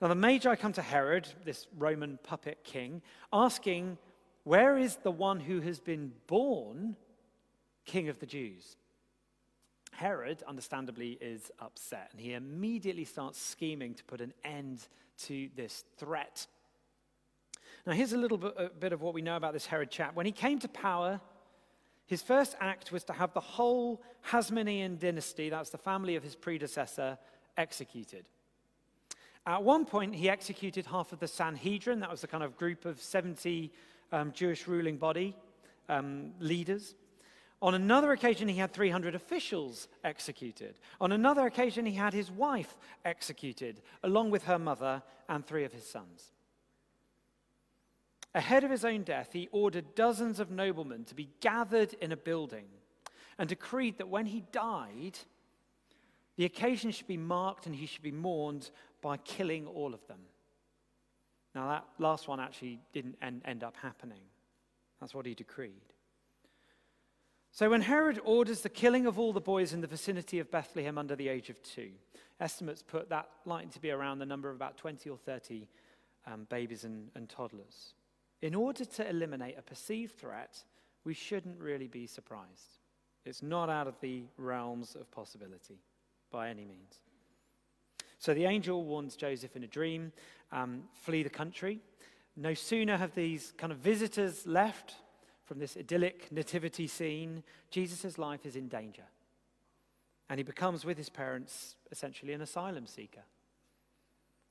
Now, 0.00 0.06
the 0.06 0.14
Magi 0.14 0.54
come 0.54 0.74
to 0.74 0.82
Herod, 0.82 1.26
this 1.44 1.66
Roman 1.76 2.20
puppet 2.22 2.62
king, 2.62 3.02
asking, 3.32 3.98
Where 4.44 4.78
is 4.78 4.94
the 5.02 5.10
one 5.10 5.40
who 5.40 5.60
has 5.62 5.80
been 5.80 6.12
born 6.28 6.94
king 7.84 8.08
of 8.08 8.20
the 8.20 8.26
Jews? 8.26 8.76
Herod, 9.90 10.44
understandably, 10.46 11.18
is 11.20 11.50
upset, 11.58 12.10
and 12.12 12.20
he 12.20 12.32
immediately 12.32 13.04
starts 13.04 13.42
scheming 13.42 13.94
to 13.94 14.04
put 14.04 14.20
an 14.20 14.34
end 14.44 14.86
to 15.18 15.48
this 15.56 15.84
threat. 15.96 16.46
Now, 17.86 17.92
here's 17.92 18.12
a 18.12 18.18
little 18.18 18.38
bit, 18.38 18.92
of 18.92 19.02
what 19.02 19.12
we 19.12 19.22
know 19.22 19.36
about 19.36 19.52
this 19.52 19.66
Herod 19.66 19.90
chap. 19.90 20.14
When 20.14 20.26
he 20.26 20.32
came 20.32 20.58
to 20.60 20.68
power, 20.68 21.20
his 22.06 22.22
first 22.22 22.54
act 22.60 22.92
was 22.92 23.02
to 23.04 23.12
have 23.12 23.32
the 23.32 23.40
whole 23.40 24.02
Hasmonean 24.30 24.98
dynasty, 24.98 25.50
that's 25.50 25.70
the 25.70 25.78
family 25.78 26.14
of 26.14 26.22
his 26.22 26.36
predecessor, 26.36 27.18
executed. 27.56 28.24
At 29.44 29.64
one 29.64 29.84
point, 29.84 30.14
he 30.14 30.30
executed 30.30 30.86
half 30.86 31.12
of 31.12 31.18
the 31.18 31.26
Sanhedrin, 31.26 31.98
that 32.00 32.10
was 32.10 32.20
the 32.20 32.28
kind 32.28 32.44
of 32.44 32.56
group 32.56 32.84
of 32.84 33.00
70 33.00 33.72
um, 34.12 34.30
Jewish 34.32 34.68
ruling 34.68 34.96
body 34.96 35.34
um, 35.88 36.32
leaders. 36.38 36.94
On 37.62 37.74
another 37.74 38.10
occasion, 38.10 38.48
he 38.48 38.56
had 38.56 38.72
300 38.72 39.14
officials 39.14 39.86
executed. 40.02 40.80
On 41.00 41.12
another 41.12 41.46
occasion, 41.46 41.86
he 41.86 41.94
had 41.94 42.12
his 42.12 42.28
wife 42.28 42.76
executed, 43.04 43.80
along 44.02 44.30
with 44.30 44.44
her 44.44 44.58
mother 44.58 45.00
and 45.28 45.46
three 45.46 45.64
of 45.64 45.72
his 45.72 45.86
sons. 45.86 46.32
Ahead 48.34 48.64
of 48.64 48.70
his 48.70 48.84
own 48.84 49.04
death, 49.04 49.28
he 49.32 49.48
ordered 49.52 49.94
dozens 49.94 50.40
of 50.40 50.50
noblemen 50.50 51.04
to 51.04 51.14
be 51.14 51.28
gathered 51.40 51.94
in 52.00 52.10
a 52.10 52.16
building 52.16 52.64
and 53.38 53.48
decreed 53.48 53.98
that 53.98 54.08
when 54.08 54.26
he 54.26 54.42
died, 54.50 55.18
the 56.36 56.44
occasion 56.44 56.90
should 56.90 57.06
be 57.06 57.16
marked 57.16 57.66
and 57.66 57.76
he 57.76 57.86
should 57.86 58.02
be 58.02 58.10
mourned 58.10 58.70
by 59.00 59.18
killing 59.18 59.68
all 59.68 59.94
of 59.94 60.04
them. 60.08 60.20
Now, 61.54 61.68
that 61.68 61.84
last 61.98 62.26
one 62.26 62.40
actually 62.40 62.80
didn't 62.92 63.18
end, 63.22 63.62
up 63.62 63.76
happening. 63.76 64.22
That's 65.00 65.14
what 65.14 65.26
he 65.26 65.34
decreed. 65.34 65.91
So, 67.54 67.68
when 67.68 67.82
Herod 67.82 68.18
orders 68.24 68.62
the 68.62 68.70
killing 68.70 69.04
of 69.04 69.18
all 69.18 69.34
the 69.34 69.40
boys 69.40 69.74
in 69.74 69.82
the 69.82 69.86
vicinity 69.86 70.38
of 70.38 70.50
Bethlehem 70.50 70.96
under 70.96 71.14
the 71.14 71.28
age 71.28 71.50
of 71.50 71.62
two, 71.62 71.90
estimates 72.40 72.82
put 72.82 73.10
that 73.10 73.28
likely 73.44 73.70
to 73.72 73.78
be 73.78 73.90
around 73.90 74.20
the 74.20 74.26
number 74.26 74.48
of 74.48 74.56
about 74.56 74.78
20 74.78 75.10
or 75.10 75.18
30 75.18 75.68
um, 76.26 76.46
babies 76.48 76.84
and, 76.84 77.10
and 77.14 77.28
toddlers. 77.28 77.92
In 78.40 78.54
order 78.54 78.86
to 78.86 79.06
eliminate 79.06 79.58
a 79.58 79.62
perceived 79.62 80.18
threat, 80.18 80.64
we 81.04 81.12
shouldn't 81.12 81.60
really 81.60 81.88
be 81.88 82.06
surprised. 82.06 82.78
It's 83.26 83.42
not 83.42 83.68
out 83.68 83.86
of 83.86 84.00
the 84.00 84.22
realms 84.38 84.96
of 84.96 85.10
possibility 85.10 85.76
by 86.30 86.48
any 86.48 86.64
means. 86.64 87.00
So 88.18 88.32
the 88.32 88.46
angel 88.46 88.82
warns 88.82 89.14
Joseph 89.14 89.56
in 89.56 89.64
a 89.64 89.68
dream 89.68 90.12
um, 90.52 90.84
flee 90.94 91.22
the 91.22 91.28
country. 91.28 91.80
No 92.34 92.54
sooner 92.54 92.96
have 92.96 93.14
these 93.14 93.52
kind 93.58 93.72
of 93.74 93.78
visitors 93.78 94.46
left 94.46 94.94
from 95.52 95.60
this 95.60 95.76
idyllic 95.76 96.32
nativity 96.32 96.86
scene, 96.86 97.42
Jesus' 97.70 98.16
life 98.16 98.46
is 98.46 98.56
in 98.56 98.68
danger. 98.68 99.02
And 100.30 100.38
he 100.38 100.44
becomes, 100.44 100.82
with 100.82 100.96
his 100.96 101.10
parents, 101.10 101.76
essentially 101.90 102.32
an 102.32 102.40
asylum 102.40 102.86
seeker. 102.86 103.20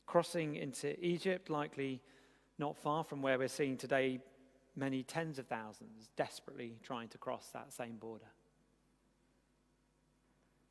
Crossing 0.05 0.55
into 0.57 1.03
Egypt, 1.03 1.49
likely 1.49 2.03
not 2.59 2.77
far 2.77 3.03
from 3.03 3.23
where 3.23 3.39
we're 3.39 3.47
seeing 3.47 3.77
today 3.77 4.19
many 4.75 5.01
tens 5.01 5.39
of 5.39 5.47
thousands 5.47 6.11
desperately 6.15 6.75
trying 6.83 7.07
to 7.07 7.17
cross 7.17 7.47
that 7.51 7.73
same 7.73 7.95
border. 7.95 8.29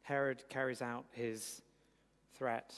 Herod 0.03 0.45
carries 0.49 0.81
out 0.81 1.07
his 1.11 1.61
threat. 2.39 2.73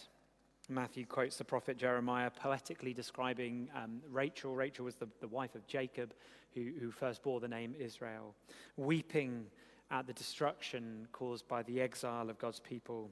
Matthew 0.68 1.06
quotes 1.06 1.36
the 1.36 1.44
prophet 1.44 1.76
Jeremiah 1.76 2.30
poetically 2.30 2.94
describing 2.94 3.68
um, 3.74 4.00
Rachel. 4.10 4.54
Rachel 4.54 4.84
was 4.84 4.94
the, 4.94 5.08
the 5.20 5.28
wife 5.28 5.54
of 5.54 5.66
Jacob, 5.66 6.14
who, 6.54 6.70
who 6.80 6.90
first 6.90 7.22
bore 7.22 7.40
the 7.40 7.48
name 7.48 7.74
Israel, 7.78 8.34
weeping 8.76 9.46
at 9.90 10.06
the 10.06 10.12
destruction 10.12 11.06
caused 11.12 11.46
by 11.48 11.62
the 11.62 11.80
exile 11.80 12.30
of 12.30 12.38
God's 12.38 12.60
people 12.60 13.10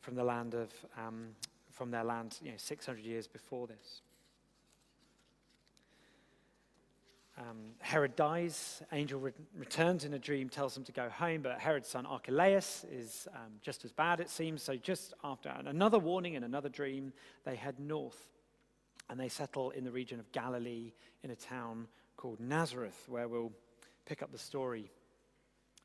from 0.00 0.14
the 0.14 0.24
land 0.24 0.54
of, 0.54 0.72
um, 0.96 1.28
from 1.70 1.90
their 1.90 2.04
land 2.04 2.38
you 2.42 2.50
know, 2.50 2.56
600 2.56 3.04
years 3.04 3.26
before 3.26 3.66
this. 3.66 4.02
Um, 7.38 7.74
Herod 7.78 8.16
dies. 8.16 8.82
Angel 8.90 9.20
re- 9.20 9.32
returns 9.56 10.04
in 10.04 10.12
a 10.14 10.18
dream, 10.18 10.48
tells 10.48 10.76
him 10.76 10.82
to 10.84 10.92
go 10.92 11.08
home, 11.08 11.42
but 11.42 11.60
Herod's 11.60 11.88
son 11.88 12.04
Archelaus 12.04 12.84
is 12.90 13.28
um, 13.32 13.52
just 13.62 13.84
as 13.84 13.92
bad, 13.92 14.18
it 14.18 14.28
seems. 14.28 14.60
So, 14.60 14.74
just 14.74 15.14
after 15.22 15.48
another 15.66 16.00
warning 16.00 16.34
and 16.34 16.44
another 16.44 16.68
dream, 16.68 17.12
they 17.44 17.54
head 17.54 17.78
north 17.78 18.18
and 19.08 19.20
they 19.20 19.28
settle 19.28 19.70
in 19.70 19.84
the 19.84 19.90
region 19.92 20.18
of 20.18 20.30
Galilee 20.32 20.92
in 21.22 21.30
a 21.30 21.36
town 21.36 21.86
called 22.16 22.40
Nazareth, 22.40 23.04
where 23.06 23.28
we'll 23.28 23.52
pick 24.04 24.22
up 24.22 24.32
the 24.32 24.38
story 24.38 24.90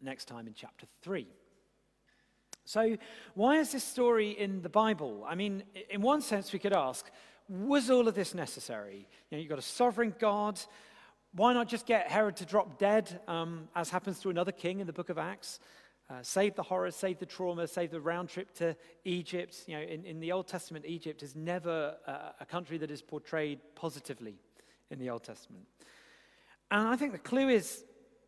next 0.02 0.26
time 0.26 0.48
in 0.48 0.54
chapter 0.56 0.88
3. 1.04 1.28
So, 2.66 2.98
why 3.36 3.58
is 3.58 3.74
this 3.74 3.84
story 3.84 4.32
in 4.32 4.64
the 4.64 4.70
Bible? 4.70 5.24
I 5.28 5.36
mean, 5.36 5.64
in 5.90 6.02
one 6.02 6.22
sense, 6.22 6.52
we 6.52 6.60
could 6.60 6.74
ask, 6.74 7.12
was 7.48 7.92
all 7.92 8.08
of 8.08 8.16
this 8.16 8.34
necessary? 8.34 9.08
You 9.30 9.38
know, 9.38 9.42
you've 9.42 9.50
got 9.50 9.60
a 9.60 9.62
sovereign 9.62 10.16
God. 10.18 10.60
Why 11.36 11.52
not 11.54 11.68
just 11.68 11.88
get 11.88 12.12
Herod 12.12 12.36
to 12.38 12.46
drop 12.46 12.78
dead, 12.78 13.20
um, 13.28 13.68
as 13.76 13.90
happens 13.90 14.20
to 14.20 14.30
another 14.30 14.52
king 14.52 14.80
in 14.80 14.86
the 14.86 14.94
book 14.94 15.10
of 15.10 15.18
Acts? 15.18 15.60
Uh, 16.08 16.22
save 16.22 16.54
the 16.54 16.62
horror, 16.62 16.92
save 16.92 17.18
the 17.18 17.26
trauma, 17.26 17.66
save 17.66 17.90
the 17.90 18.00
round 18.00 18.30
trip 18.30 18.54
to 18.56 18.76
Egypt. 19.04 19.64
You 19.66 19.78
know, 19.78 19.82
in, 19.82 20.06
in 20.06 20.20
the 20.20 20.32
Old 20.32 20.48
Testament, 20.48 20.86
Egypt 20.88 21.24
is 21.24 21.36
never 21.36 21.96
uh, 22.06 22.34
a 22.40 22.46
country 22.46 22.78
that 22.78 22.92
is 22.92 23.02
portrayed 23.02 23.60
positively 23.74 24.36
in 24.92 25.00
the 25.00 25.10
Old 25.10 25.24
Testament. 25.24 25.66
And 26.70 26.88
I 26.88 26.96
think 26.96 27.14
the 27.14 27.18
clue 27.18 27.50
is 27.50 27.84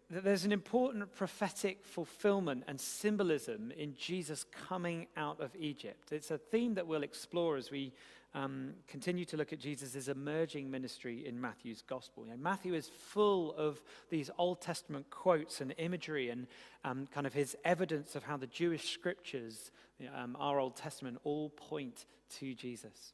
that 0.10 0.24
there's 0.24 0.46
an 0.46 0.52
important 0.52 1.14
prophetic 1.14 1.86
fulfillment 1.86 2.64
and 2.68 2.82
symbolism 2.82 3.72
in 3.78 3.94
Jesus 3.96 4.46
coming 4.68 5.06
out 5.16 5.40
of 5.40 5.56
Egypt. 5.56 6.12
It's 6.12 6.32
a 6.32 6.40
theme 6.40 6.74
that 6.76 6.88
we'll 6.88 7.04
explore 7.04 7.58
as 7.58 7.70
we 7.70 7.94
um, 8.36 8.74
continue 8.88 9.26
to 9.26 9.38
look 9.38 9.52
at 9.54 9.60
Jesus' 9.60 10.08
emerging 10.08 10.70
ministry 10.70 11.26
in 11.26 11.42
Matthew's 11.42 11.82
gospel. 11.82 12.26
You 12.26 12.32
know, 12.32 12.38
Matthew 12.38 12.76
is 12.76 12.88
full 12.88 13.56
of 13.56 13.82
these 14.10 14.30
Old 14.38 14.62
Testament 14.62 15.10
quotes 15.10 15.62
and 15.62 15.74
imagery 15.78 16.30
and 16.30 16.46
um, 16.84 17.08
kind 17.08 17.26
of 17.26 17.34
his 17.34 17.56
evidence 17.66 18.16
of 18.16 18.24
how 18.24 18.38
the 18.38 18.48
Jewish 18.48 18.94
scriptures, 18.94 19.72
um, 20.16 20.38
our 20.40 20.60
Old 20.60 20.76
Testament, 20.76 21.18
all 21.24 21.50
point 21.50 22.06
to 22.38 22.54
Jesus. 22.54 23.14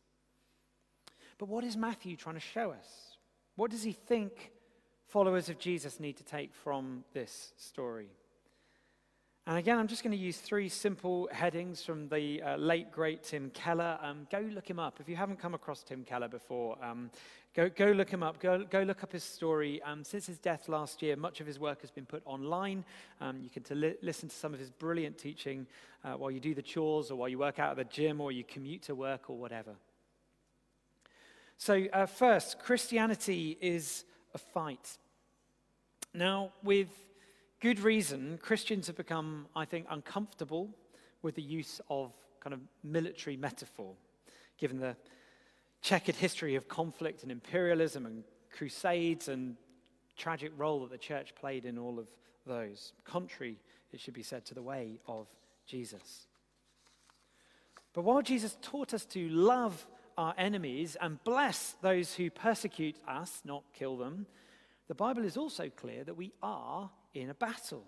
But 1.37 1.47
what 1.47 1.63
is 1.63 1.77
Matthew 1.77 2.17
trying 2.17 2.35
to 2.35 2.41
show 2.41 2.71
us? 2.71 3.17
What 3.55 3.71
does 3.71 3.83
he 3.83 3.93
think? 3.93 4.51
followers 5.11 5.49
of 5.49 5.59
Jesus 5.59 5.99
need 5.99 6.15
to 6.15 6.23
take 6.23 6.55
from 6.55 7.03
this 7.13 7.53
story. 7.57 8.07
And 9.47 9.57
again, 9.57 9.79
I'm 9.79 9.87
just 9.87 10.03
going 10.03 10.15
to 10.15 10.23
use 10.23 10.37
three 10.37 10.69
simple 10.69 11.27
headings 11.31 11.83
from 11.83 12.07
the 12.09 12.43
uh, 12.43 12.57
late, 12.57 12.91
great 12.91 13.23
Tim 13.23 13.49
Keller. 13.55 13.97
Um, 13.99 14.27
go 14.31 14.39
look 14.39 14.69
him 14.69 14.77
up. 14.77 14.99
If 14.99 15.09
you 15.09 15.15
haven't 15.15 15.39
come 15.39 15.55
across 15.55 15.81
Tim 15.81 16.03
Keller 16.03 16.27
before, 16.27 16.77
um, 16.83 17.09
go, 17.55 17.67
go 17.67 17.87
look 17.87 18.11
him 18.11 18.21
up. 18.21 18.39
Go, 18.39 18.63
go 18.63 18.83
look 18.83 19.01
up 19.03 19.11
his 19.11 19.23
story. 19.23 19.81
Um, 19.81 20.03
since 20.03 20.27
his 20.27 20.37
death 20.37 20.69
last 20.69 21.01
year, 21.01 21.15
much 21.15 21.41
of 21.41 21.47
his 21.47 21.59
work 21.59 21.81
has 21.81 21.89
been 21.89 22.05
put 22.05 22.21
online. 22.23 22.85
Um, 23.19 23.39
you 23.41 23.49
can 23.49 23.63
to 23.63 23.73
li- 23.73 23.95
listen 24.03 24.29
to 24.29 24.35
some 24.35 24.53
of 24.53 24.59
his 24.59 24.69
brilliant 24.69 25.17
teaching 25.17 25.65
uh, 26.03 26.13
while 26.13 26.29
you 26.29 26.39
do 26.39 26.53
the 26.53 26.61
chores 26.61 27.09
or 27.09 27.15
while 27.15 27.27
you 27.27 27.39
work 27.39 27.57
out 27.57 27.71
at 27.71 27.77
the 27.77 27.83
gym 27.83 28.21
or 28.21 28.31
you 28.31 28.43
commute 28.43 28.83
to 28.83 28.93
work 28.93 29.27
or 29.27 29.37
whatever. 29.37 29.73
So, 31.57 31.87
uh, 31.91 32.05
first, 32.05 32.59
Christianity 32.59 33.57
is 33.59 34.05
a 34.35 34.37
fight. 34.37 34.99
Now, 36.13 36.51
with 36.63 36.89
good 37.61 37.79
reason, 37.79 38.39
Christians 38.41 38.87
have 38.87 38.97
become, 38.97 39.45
I 39.55 39.65
think, 39.65 39.85
uncomfortable 39.89 40.69
with 41.21 41.35
the 41.35 41.43
use 41.43 41.79
of 41.89 42.11
kind 42.39 42.53
of 42.53 42.59
military 42.83 43.37
metaphor, 43.37 43.93
given 44.57 44.79
the 44.79 44.97
checkered 45.81 46.15
history 46.15 46.55
of 46.55 46.67
conflict 46.67 47.21
and 47.21 47.31
imperialism 47.31 48.05
and 48.05 48.23
crusades 48.51 49.27
and 49.27 49.55
tragic 50.17 50.51
role 50.57 50.81
that 50.81 50.89
the 50.89 50.97
church 50.97 51.33
played 51.35 51.65
in 51.65 51.77
all 51.77 51.99
of 51.99 52.07
those, 52.47 52.93
contrary, 53.05 53.59
it 53.91 53.99
should 53.99 54.15
be 54.15 54.23
said, 54.23 54.43
to 54.45 54.55
the 54.55 54.61
way 54.63 54.99
of 55.07 55.27
Jesus. 55.67 56.25
But 57.93 58.03
while 58.03 58.23
Jesus 58.23 58.57
taught 58.61 58.93
us 58.93 59.05
to 59.05 59.29
love 59.29 59.85
our 60.17 60.33
enemies 60.37 60.97
and 60.99 61.23
bless 61.23 61.75
those 61.81 62.15
who 62.15 62.31
persecute 62.31 62.95
us, 63.07 63.41
not 63.45 63.63
kill 63.73 63.97
them, 63.97 64.25
the 64.87 64.95
Bible 64.95 65.23
is 65.23 65.37
also 65.37 65.69
clear 65.69 66.03
that 66.03 66.17
we 66.17 66.31
are 66.41 66.89
in 67.13 67.29
a 67.29 67.33
battle. 67.33 67.85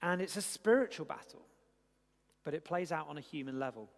And 0.00 0.20
it's 0.20 0.36
a 0.36 0.42
spiritual 0.42 1.06
battle, 1.06 1.46
but 2.44 2.54
it 2.54 2.64
plays 2.64 2.90
out 2.90 3.08
on 3.08 3.18
a 3.18 3.20
human 3.20 3.58
level. 3.58 3.88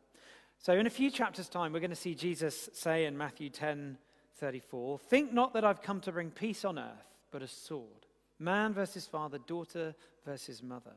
So, 0.59 0.75
in 0.75 0.87
a 0.87 0.91
few 0.91 1.11
chapters' 1.11 1.49
time, 1.49 1.73
we're 1.73 1.81
going 1.81 1.91
to 1.91 1.97
see 1.97 2.15
Jesus 2.15 2.69
say 2.73 3.07
in 3.07 3.17
Matthew 3.17 3.51
10 3.51 3.99
34, 4.37 4.99
Think 4.99 5.33
not 5.33 5.55
that 5.55 5.65
I've 5.65 5.83
come 5.83 6.01
to 6.01 6.13
bring 6.13 6.31
peace 6.31 6.65
on 6.65 6.79
earth, 6.79 7.15
but 7.31 7.43
a 7.43 7.49
sword. 7.49 8.07
Man 8.39 8.75
versus 8.75 9.07
father, 9.07 9.39
daughter 9.39 9.95
versus 10.25 10.63
mother. 10.63 10.95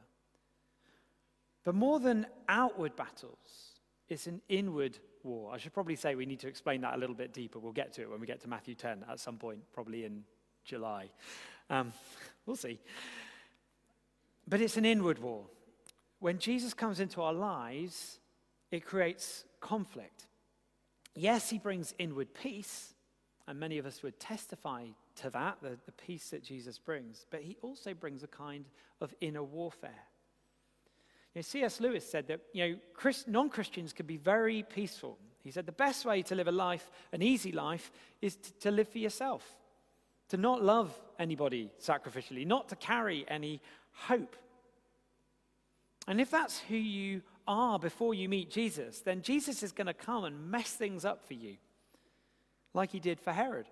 But 1.63 1.75
more 1.75 1.99
than 1.99 2.25
outward 2.47 2.95
battles, 2.95 3.37
it's 4.09 4.27
an 4.27 4.41
inward 4.49 4.97
war. 5.23 5.53
I 5.53 5.57
should 5.57 5.73
probably 5.73 5.95
say 5.95 6.15
we 6.15 6.25
need 6.25 6.39
to 6.39 6.47
explain 6.47 6.81
that 6.81 6.95
a 6.95 6.97
little 6.97 7.15
bit 7.15 7.33
deeper. 7.33 7.59
We'll 7.59 7.73
get 7.73 7.93
to 7.93 8.01
it 8.01 8.09
when 8.09 8.19
we 8.19 8.27
get 8.27 8.41
to 8.41 8.47
Matthew 8.47 8.73
10 8.75 9.05
at 9.09 9.19
some 9.19 9.37
point, 9.37 9.59
probably 9.73 10.05
in 10.05 10.23
July. 10.67 11.09
Um, 11.69 11.93
we'll 12.45 12.55
see. 12.55 12.79
But 14.47 14.61
it's 14.61 14.77
an 14.77 14.85
inward 14.85 15.19
war. 15.19 15.45
when 16.19 16.39
Jesus 16.39 16.73
comes 16.73 16.99
into 16.99 17.21
our 17.21 17.33
lives, 17.33 18.19
it 18.71 18.85
creates 18.85 19.43
conflict. 19.59 20.25
Yes, 21.15 21.49
he 21.49 21.57
brings 21.57 21.93
inward 21.97 22.33
peace, 22.33 22.93
and 23.47 23.59
many 23.59 23.77
of 23.77 23.85
us 23.85 24.03
would 24.03 24.19
testify 24.19 24.85
to 25.21 25.29
that, 25.31 25.57
the, 25.61 25.77
the 25.85 25.91
peace 25.91 26.29
that 26.29 26.43
Jesus 26.43 26.77
brings, 26.77 27.25
but 27.29 27.41
he 27.41 27.57
also 27.61 27.93
brings 27.93 28.23
a 28.23 28.27
kind 28.27 28.65
of 29.01 29.13
inner 29.21 29.43
warfare. 29.43 30.03
You 31.33 31.39
know, 31.39 31.41
C.S. 31.43 31.79
Lewis 31.79 32.09
said 32.09 32.27
that 32.27 32.41
you 32.53 32.67
know, 32.67 32.75
Christ, 32.93 33.27
non-Christians 33.27 33.93
can 33.93 34.05
be 34.05 34.17
very 34.17 34.63
peaceful. 34.63 35.17
He 35.43 35.51
said 35.51 35.65
the 35.65 35.71
best 35.71 36.05
way 36.05 36.21
to 36.23 36.35
live 36.35 36.47
a 36.47 36.51
life, 36.51 36.89
an 37.11 37.21
easy 37.21 37.51
life, 37.51 37.91
is 38.21 38.35
to, 38.35 38.53
to 38.59 38.71
live 38.71 38.89
for 38.89 38.97
yourself, 38.97 39.55
to 40.29 40.37
not 40.37 40.63
love 40.63 40.97
anybody 41.19 41.71
sacrificially, 41.81 42.45
not 42.45 42.69
to 42.69 42.75
carry 42.75 43.25
any 43.27 43.61
hope. 43.91 44.35
And 46.07 46.21
if 46.21 46.31
that's 46.31 46.59
who 46.59 46.75
you 46.75 47.21
are 47.47 47.79
before 47.79 48.13
you 48.13 48.29
meet 48.29 48.49
Jesus, 48.49 48.99
then 48.99 49.21
Jesus 49.21 49.63
is 49.63 49.71
going 49.71 49.87
to 49.87 49.93
come 49.93 50.25
and 50.25 50.51
mess 50.51 50.71
things 50.73 51.05
up 51.05 51.25
for 51.25 51.33
you, 51.33 51.57
like 52.73 52.91
he 52.91 52.99
did 52.99 53.19
for 53.19 53.31
Herod. 53.31 53.67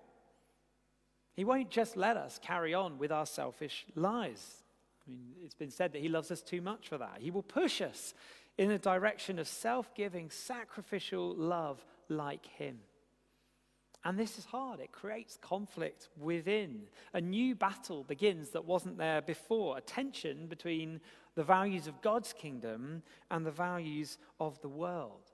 He 1.34 1.44
won't 1.44 1.70
just 1.70 1.96
let 1.96 2.16
us 2.16 2.40
carry 2.42 2.72
on 2.72 2.98
with 2.98 3.12
our 3.12 3.26
selfish 3.26 3.84
lies. 3.94 4.64
I 5.06 5.10
mean, 5.10 5.20
it's 5.44 5.54
been 5.54 5.70
said 5.70 5.92
that 5.92 6.02
he 6.02 6.08
loves 6.08 6.30
us 6.30 6.40
too 6.40 6.62
much 6.62 6.88
for 6.88 6.98
that. 6.98 7.18
He 7.20 7.30
will 7.30 7.42
push 7.42 7.80
us 7.80 8.14
in 8.58 8.70
a 8.70 8.78
direction 8.78 9.38
of 9.38 9.46
self 9.46 9.94
giving, 9.94 10.30
sacrificial 10.30 11.34
love 11.34 11.84
like 12.08 12.46
him. 12.46 12.78
And 14.06 14.16
this 14.16 14.38
is 14.38 14.44
hard. 14.44 14.78
It 14.78 14.92
creates 14.92 15.36
conflict 15.42 16.10
within. 16.16 16.82
A 17.12 17.20
new 17.20 17.56
battle 17.56 18.04
begins 18.04 18.50
that 18.50 18.64
wasn't 18.64 18.98
there 18.98 19.20
before, 19.20 19.76
a 19.76 19.80
tension 19.80 20.46
between 20.46 21.00
the 21.34 21.42
values 21.42 21.88
of 21.88 22.00
God's 22.02 22.32
kingdom 22.32 23.02
and 23.32 23.44
the 23.44 23.50
values 23.50 24.18
of 24.38 24.60
the 24.60 24.68
world. 24.68 25.32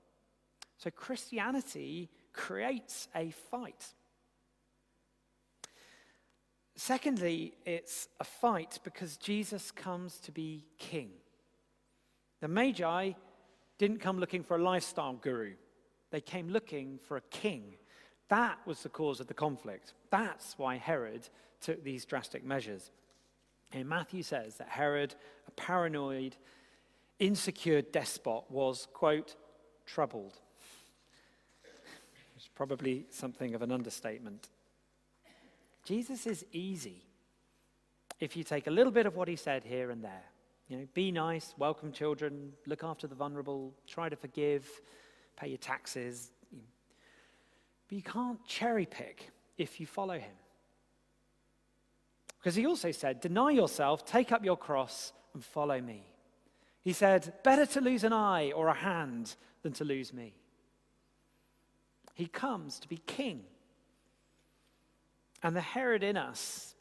So 0.79 0.89
Christianity 0.89 2.09
creates 2.33 3.07
a 3.15 3.29
fight. 3.51 3.93
Secondly, 6.75 7.53
it's 7.67 8.07
a 8.19 8.23
fight 8.23 8.79
because 8.83 9.17
Jesus 9.17 9.69
comes 9.69 10.17
to 10.21 10.31
be 10.31 10.65
king. 10.79 11.11
The 12.41 12.47
Magi 12.47 13.11
didn't 13.77 13.99
come 13.99 14.17
looking 14.17 14.43
for 14.43 14.57
a 14.57 14.63
lifestyle 14.63 15.13
guru, 15.13 15.53
they 16.09 16.21
came 16.21 16.49
looking 16.49 16.97
for 17.07 17.17
a 17.17 17.21
king. 17.29 17.75
That 18.33 18.57
was 18.65 18.81
the 18.81 18.89
cause 18.89 19.19
of 19.19 19.27
the 19.27 19.35
conflict. 19.35 19.93
That's 20.09 20.57
why 20.57 20.77
Herod 20.77 21.29
took 21.61 21.83
these 21.83 22.03
drastic 22.03 22.43
measures. 22.43 22.89
And 23.71 23.87
Matthew 23.87 24.23
says 24.23 24.55
that 24.55 24.69
Herod, 24.69 25.13
a 25.47 25.51
paranoid, 25.51 26.35
insecure 27.19 27.83
despot, 27.83 28.45
was, 28.49 28.87
quote, 28.91 29.35
troubled. 29.85 30.39
It's 32.35 32.49
probably 32.55 33.05
something 33.11 33.53
of 33.53 33.61
an 33.61 33.71
understatement. 33.71 34.49
Jesus 35.85 36.25
is 36.25 36.43
easy 36.51 37.03
if 38.19 38.35
you 38.35 38.43
take 38.43 38.65
a 38.65 38.71
little 38.71 38.91
bit 38.91 39.05
of 39.05 39.15
what 39.15 39.27
he 39.27 39.35
said 39.35 39.63
here 39.63 39.91
and 39.91 40.03
there. 40.03 40.25
You 40.69 40.77
know, 40.77 40.87
be 40.95 41.11
nice, 41.11 41.53
welcome 41.59 41.91
children, 41.91 42.53
look 42.65 42.83
after 42.83 43.05
the 43.05 43.13
vulnerable, 43.13 43.75
try 43.85 44.09
to 44.09 44.15
forgive, 44.15 44.67
pay 45.35 45.49
your 45.49 45.59
taxes. 45.59 46.31
But 47.93 47.97
you 47.97 48.11
can't 48.11 48.43
cherry 48.47 48.87
pick 48.87 49.29
if 49.55 49.79
you 49.79 49.85
follow 49.85 50.17
him. 50.17 50.33
Because 52.39 52.55
he 52.55 52.65
also 52.65 52.89
said, 52.89 53.21
Deny 53.21 53.51
yourself, 53.51 54.03
take 54.03 54.31
up 54.31 54.43
your 54.43 54.57
cross, 54.57 55.13
and 55.35 55.45
follow 55.45 55.79
me. 55.79 56.07
He 56.81 56.91
said, 56.91 57.33
Better 57.43 57.67
to 57.67 57.81
lose 57.81 58.03
an 58.03 58.11
eye 58.11 58.51
or 58.51 58.67
a 58.67 58.73
hand 58.73 59.35
than 59.61 59.73
to 59.73 59.83
lose 59.83 60.11
me. 60.11 60.33
He 62.15 62.25
comes 62.25 62.79
to 62.79 62.89
be 62.89 62.97
king 62.97 63.43
and 65.43 65.55
the 65.55 65.61
Herod 65.61 66.01
in 66.01 66.17
us, 66.17 66.73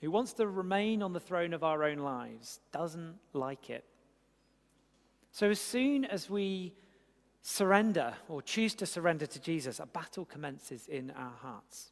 who 0.00 0.10
wants 0.10 0.32
to 0.34 0.46
remain 0.46 1.02
on 1.02 1.12
the 1.12 1.20
throne 1.20 1.52
of 1.52 1.62
our 1.62 1.84
own 1.84 1.98
lives, 1.98 2.60
doesn't 2.72 3.16
like 3.34 3.68
it. 3.68 3.84
So, 5.32 5.50
as 5.50 5.60
soon 5.60 6.06
as 6.06 6.30
we 6.30 6.72
surrender 7.42 8.14
or 8.28 8.42
choose 8.42 8.74
to 8.76 8.86
surrender 8.86 9.26
to 9.26 9.40
Jesus, 9.40 9.80
a 9.80 9.86
battle 9.86 10.24
commences 10.24 10.86
in 10.88 11.10
our 11.12 11.32
hearts. 11.42 11.90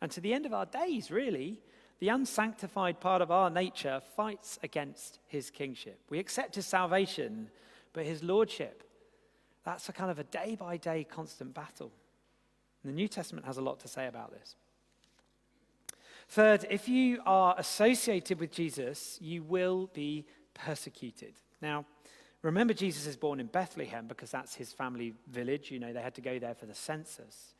And 0.00 0.10
to 0.12 0.20
the 0.20 0.32
end 0.32 0.46
of 0.46 0.54
our 0.54 0.66
days, 0.66 1.10
really, 1.10 1.58
the 1.98 2.08
unsanctified 2.08 3.00
part 3.00 3.22
of 3.22 3.30
our 3.30 3.50
nature 3.50 4.00
fights 4.16 4.58
against 4.62 5.18
his 5.26 5.50
kingship. 5.50 6.00
We 6.10 6.20
accept 6.20 6.54
his 6.54 6.66
salvation, 6.66 7.50
but 7.92 8.06
his 8.06 8.22
lordship, 8.22 8.84
that's 9.64 9.88
a 9.88 9.92
kind 9.92 10.10
of 10.10 10.18
a 10.18 10.24
day 10.24 10.56
by 10.58 10.76
day 10.76 11.04
constant 11.04 11.54
battle. 11.54 11.92
And 12.82 12.92
the 12.92 12.96
New 12.96 13.08
Testament 13.08 13.46
has 13.46 13.56
a 13.56 13.62
lot 13.62 13.80
to 13.80 13.88
say 13.88 14.06
about 14.06 14.30
this. 14.30 14.54
Third, 16.28 16.66
if 16.70 16.88
you 16.88 17.20
are 17.26 17.54
associated 17.58 18.38
with 18.38 18.52
Jesus, 18.52 19.18
you 19.20 19.42
will 19.42 19.90
be 19.92 20.26
persecuted. 20.54 21.34
Now, 21.60 21.86
remember, 22.48 22.74
Jesus 22.74 23.06
is 23.06 23.16
born 23.16 23.40
in 23.40 23.46
Bethlehem 23.46 24.06
because 24.06 24.30
that's 24.30 24.54
his 24.54 24.72
family 24.72 25.14
village. 25.30 25.70
You 25.70 25.78
know, 25.78 25.92
they 25.92 26.02
had 26.02 26.14
to 26.14 26.20
go 26.20 26.38
there 26.38 26.54
for 26.54 26.66
the 26.66 26.74
census, 26.74 27.54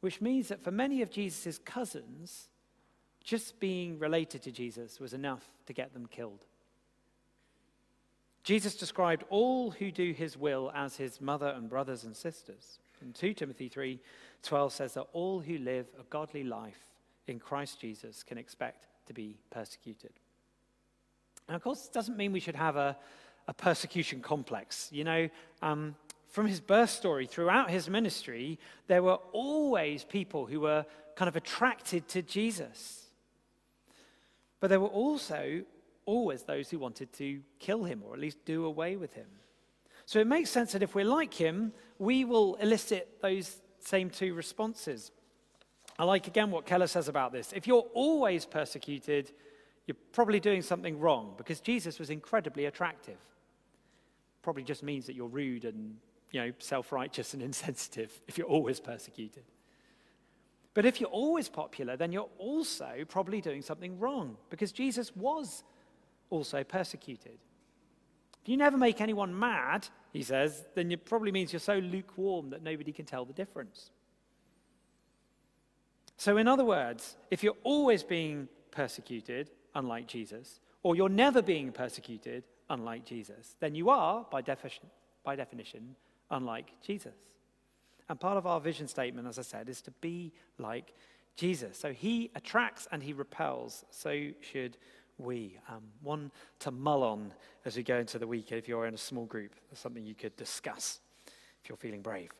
which 0.00 0.20
means 0.20 0.48
that 0.48 0.62
for 0.62 0.70
many 0.70 1.02
of 1.02 1.10
Jesus' 1.10 1.58
cousins, 1.58 2.48
just 3.22 3.58
being 3.58 3.98
related 3.98 4.42
to 4.42 4.52
Jesus 4.52 5.00
was 5.00 5.14
enough 5.14 5.44
to 5.66 5.72
get 5.72 5.94
them 5.94 6.06
killed. 6.06 6.44
Jesus 8.42 8.76
described 8.76 9.24
all 9.30 9.70
who 9.70 9.90
do 9.90 10.12
his 10.12 10.36
will 10.36 10.70
as 10.74 10.96
his 10.96 11.20
mother 11.20 11.48
and 11.56 11.68
brothers 11.68 12.04
and 12.04 12.14
sisters. 12.14 12.78
And 13.00 13.14
2 13.14 13.32
Timothy 13.32 13.68
3:12 13.70 14.72
says 14.72 14.94
that 14.94 15.06
all 15.14 15.40
who 15.40 15.56
live 15.58 15.86
a 15.98 16.02
godly 16.04 16.44
life 16.44 16.92
in 17.26 17.38
Christ 17.38 17.80
Jesus 17.80 18.22
can 18.22 18.36
expect 18.36 18.86
to 19.06 19.14
be 19.14 19.38
persecuted. 19.50 20.12
Now, 21.48 21.56
of 21.56 21.62
course, 21.62 21.86
it 21.86 21.92
doesn't 21.92 22.16
mean 22.16 22.32
we 22.32 22.40
should 22.40 22.56
have 22.56 22.76
a, 22.76 22.96
a 23.48 23.54
persecution 23.54 24.20
complex. 24.20 24.88
You 24.92 25.04
know, 25.04 25.28
um, 25.62 25.96
from 26.28 26.46
his 26.46 26.60
birth 26.60 26.90
story 26.90 27.26
throughout 27.26 27.70
his 27.70 27.88
ministry, 27.88 28.58
there 28.86 29.02
were 29.02 29.18
always 29.32 30.04
people 30.04 30.46
who 30.46 30.60
were 30.60 30.84
kind 31.14 31.28
of 31.28 31.36
attracted 31.36 32.08
to 32.08 32.22
Jesus. 32.22 33.06
But 34.60 34.68
there 34.68 34.80
were 34.80 34.88
also 34.88 35.62
always 36.06 36.42
those 36.42 36.70
who 36.70 36.78
wanted 36.78 37.12
to 37.14 37.40
kill 37.58 37.84
him 37.84 38.02
or 38.04 38.14
at 38.14 38.20
least 38.20 38.44
do 38.44 38.64
away 38.64 38.96
with 38.96 39.14
him. 39.14 39.26
So 40.06 40.18
it 40.18 40.26
makes 40.26 40.50
sense 40.50 40.72
that 40.72 40.82
if 40.82 40.94
we're 40.94 41.04
like 41.04 41.32
him, 41.32 41.72
we 41.98 42.24
will 42.24 42.56
elicit 42.56 43.22
those 43.22 43.60
same 43.78 44.10
two 44.10 44.34
responses. 44.34 45.12
I 45.98 46.04
like 46.04 46.26
again 46.26 46.50
what 46.50 46.66
Keller 46.66 46.86
says 46.86 47.08
about 47.08 47.32
this. 47.32 47.52
If 47.52 47.66
you're 47.66 47.86
always 47.94 48.44
persecuted, 48.44 49.30
you're 49.86 49.96
probably 50.12 50.40
doing 50.40 50.62
something 50.62 50.98
wrong 50.98 51.34
because 51.36 51.60
Jesus 51.60 51.98
was 51.98 52.10
incredibly 52.10 52.66
attractive. 52.66 53.18
Probably 54.42 54.62
just 54.62 54.82
means 54.82 55.06
that 55.06 55.14
you're 55.14 55.28
rude 55.28 55.64
and 55.64 55.96
you 56.30 56.40
know, 56.40 56.52
self-righteous 56.58 57.34
and 57.34 57.42
insensitive 57.50 58.20
if 58.26 58.38
you're 58.38 58.46
always 58.46 58.80
persecuted. 58.80 59.44
But 60.72 60.84
if 60.84 61.00
you're 61.00 61.10
always 61.10 61.48
popular, 61.48 61.96
then 61.96 62.10
you're 62.10 62.30
also 62.38 63.04
probably 63.08 63.40
doing 63.40 63.62
something 63.62 63.98
wrong 64.00 64.36
because 64.50 64.72
Jesus 64.72 65.14
was 65.14 65.62
also 66.30 66.64
persecuted. 66.64 67.38
If 68.42 68.48
you 68.48 68.56
never 68.56 68.76
make 68.76 69.00
anyone 69.00 69.38
mad, 69.38 69.86
he 70.12 70.22
says, 70.22 70.64
then 70.74 70.90
it 70.90 71.04
probably 71.04 71.30
means 71.30 71.52
you're 71.52 71.60
so 71.60 71.78
lukewarm 71.78 72.50
that 72.50 72.62
nobody 72.62 72.92
can 72.92 73.06
tell 73.06 73.24
the 73.24 73.32
difference. 73.32 73.90
So, 76.16 76.36
in 76.36 76.46
other 76.46 76.64
words, 76.64 77.16
if 77.30 77.42
you're 77.42 77.56
always 77.62 78.02
being 78.02 78.48
persecuted, 78.70 79.50
unlike 79.74 80.06
Jesus, 80.06 80.60
or 80.82 80.96
you're 80.96 81.08
never 81.08 81.42
being 81.42 81.72
persecuted, 81.72 82.44
unlike 82.70 83.04
Jesus, 83.04 83.56
then 83.60 83.74
you 83.74 83.90
are, 83.90 84.26
by 84.30 84.40
definition, 84.40 84.86
by 85.24 85.36
definition, 85.36 85.96
unlike 86.30 86.70
Jesus. 86.82 87.14
And 88.08 88.20
part 88.20 88.36
of 88.36 88.46
our 88.46 88.60
vision 88.60 88.86
statement, 88.86 89.26
as 89.26 89.38
I 89.38 89.42
said, 89.42 89.68
is 89.68 89.80
to 89.82 89.90
be 90.00 90.32
like 90.58 90.92
Jesus. 91.36 91.78
So 91.78 91.92
he 91.92 92.30
attracts 92.34 92.86
and 92.92 93.02
he 93.02 93.12
repels. 93.12 93.84
So 93.90 94.30
should 94.40 94.76
we. 95.18 95.58
Um, 95.68 95.82
one 96.02 96.30
to 96.60 96.70
mull 96.70 97.02
on 97.02 97.32
as 97.64 97.76
we 97.76 97.82
go 97.82 97.98
into 97.98 98.18
the 98.18 98.26
week 98.26 98.52
if 98.52 98.68
you're 98.68 98.86
in 98.86 98.94
a 98.94 98.98
small 98.98 99.24
group. 99.24 99.54
Something 99.72 100.04
you 100.04 100.14
could 100.14 100.36
discuss 100.36 101.00
if 101.26 101.68
you're 101.68 101.76
feeling 101.76 102.02
brave. 102.02 102.30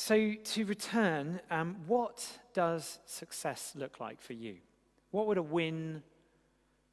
So, 0.00 0.32
to 0.32 0.64
return, 0.64 1.40
um, 1.50 1.74
what 1.88 2.24
does 2.54 3.00
success 3.04 3.72
look 3.74 3.98
like 3.98 4.20
for 4.20 4.32
you? 4.32 4.58
What 5.10 5.26
would 5.26 5.38
a 5.38 5.42
win 5.42 6.04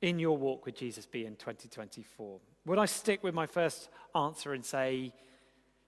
in 0.02 0.18
your 0.18 0.36
walk 0.36 0.66
with 0.66 0.76
Jesus 0.76 1.06
be 1.06 1.24
in 1.24 1.36
2024? 1.36 2.40
Would 2.66 2.80
I 2.80 2.86
stick 2.86 3.24
with 3.24 3.36
my 3.36 3.46
first 3.46 3.90
answer 4.16 4.54
and 4.54 4.66
say, 4.66 5.14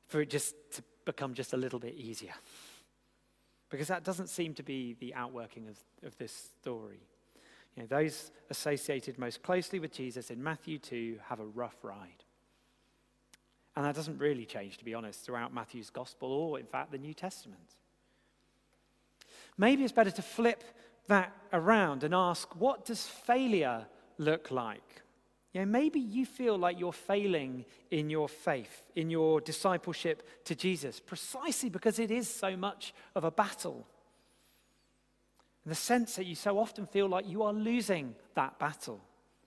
for 0.06 0.22
it 0.22 0.30
just 0.30 0.54
to 0.74 0.84
become 1.06 1.34
just 1.34 1.54
a 1.54 1.58
little 1.58 1.80
bit 1.80 1.96
easier? 1.96 2.36
Because 3.72 3.88
that 3.88 4.04
doesn't 4.04 4.30
seem 4.30 4.54
to 4.54 4.64
be 4.64 4.96
the 5.00 5.16
outworking 5.16 5.68
of, 5.70 5.78
of 6.06 6.16
this 6.20 6.52
story. 6.62 7.02
You 7.76 7.82
know, 7.82 7.88
those 7.88 8.32
associated 8.52 9.18
most 9.18 9.42
closely 9.42 9.80
with 9.80 9.92
Jesus 9.92 10.30
in 10.30 10.44
Matthew 10.44 10.78
2 10.78 11.18
have 11.30 11.40
a 11.40 11.46
rough 11.48 11.78
ride. 11.82 12.24
And 13.78 13.86
that 13.86 13.94
doesn't 13.94 14.18
really 14.18 14.48
change, 14.48 14.80
to 14.80 14.84
be 14.84 14.96
honest, 14.96 15.24
throughout 15.24 15.54
Matthew's 15.54 15.92
gospel 15.92 16.32
or, 16.32 16.60
in 16.60 16.66
fact, 16.66 16.92
the 16.92 16.98
New 16.98 17.14
Testament. 17.14 17.76
Maybe 19.56 19.84
it's 19.84 19.94
better 19.94 20.10
to 20.10 20.22
flip 20.24 20.64
that 21.06 21.32
around 21.54 22.04
and 22.04 22.12
ask 22.12 22.60
what 22.60 22.86
does 22.86 23.06
failure 23.06 23.86
look 24.18 24.50
like? 24.50 25.04
You 25.54 25.60
know, 25.60 25.68
maybe 25.68 26.00
you 26.00 26.26
feel 26.26 26.58
like 26.58 26.80
you're 26.80 26.92
failing 26.92 27.66
in 27.92 28.10
your 28.10 28.28
faith, 28.28 28.88
in 28.96 29.12
your 29.12 29.42
discipleship 29.42 30.28
to 30.46 30.56
Jesus, 30.56 31.00
precisely 31.00 31.70
because 31.70 32.00
it 32.00 32.10
is 32.10 32.28
so 32.28 32.58
much 32.58 32.96
of 33.14 33.26
a 33.26 33.32
battle. 33.32 33.86
In 35.66 35.70
the 35.70 35.76
sense 35.76 36.16
that 36.16 36.26
you 36.26 36.34
so 36.34 36.58
often 36.58 36.88
feel 36.88 37.10
like 37.10 37.30
you 37.30 37.44
are 37.44 37.54
losing 37.54 38.16
that 38.34 38.58
battle. 38.58 39.02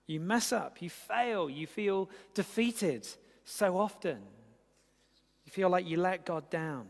You 0.07 0.21
mess 0.21 0.53
up, 0.53 0.81
you 0.81 0.88
fail, 0.88 1.51
you 1.51 1.66
feel 1.66 2.09
defeated 2.33 3.09
so 3.51 3.77
often. 3.77 4.19
You 5.45 5.53
feel 5.53 5.69
like 5.69 5.87
you 5.87 5.97
let 5.97 6.25
God 6.25 6.49
down. 6.51 6.87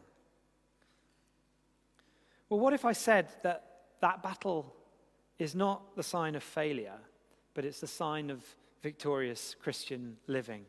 Well, 2.49 2.61
what 2.61 2.73
if 2.73 2.85
I 2.85 2.92
said 2.92 3.29
that 3.42 3.64
that 4.01 4.23
battle 4.23 4.75
is 5.38 5.55
not 5.55 5.96
the 5.96 6.03
sign 6.03 6.35
of 6.35 6.42
failure, 6.42 6.99
but 7.55 7.64
it's 7.64 7.81
the 7.81 7.87
sign 7.87 8.31
of 8.31 8.44
victorious 8.83 9.55
Christian 9.62 10.16
living? 10.27 10.64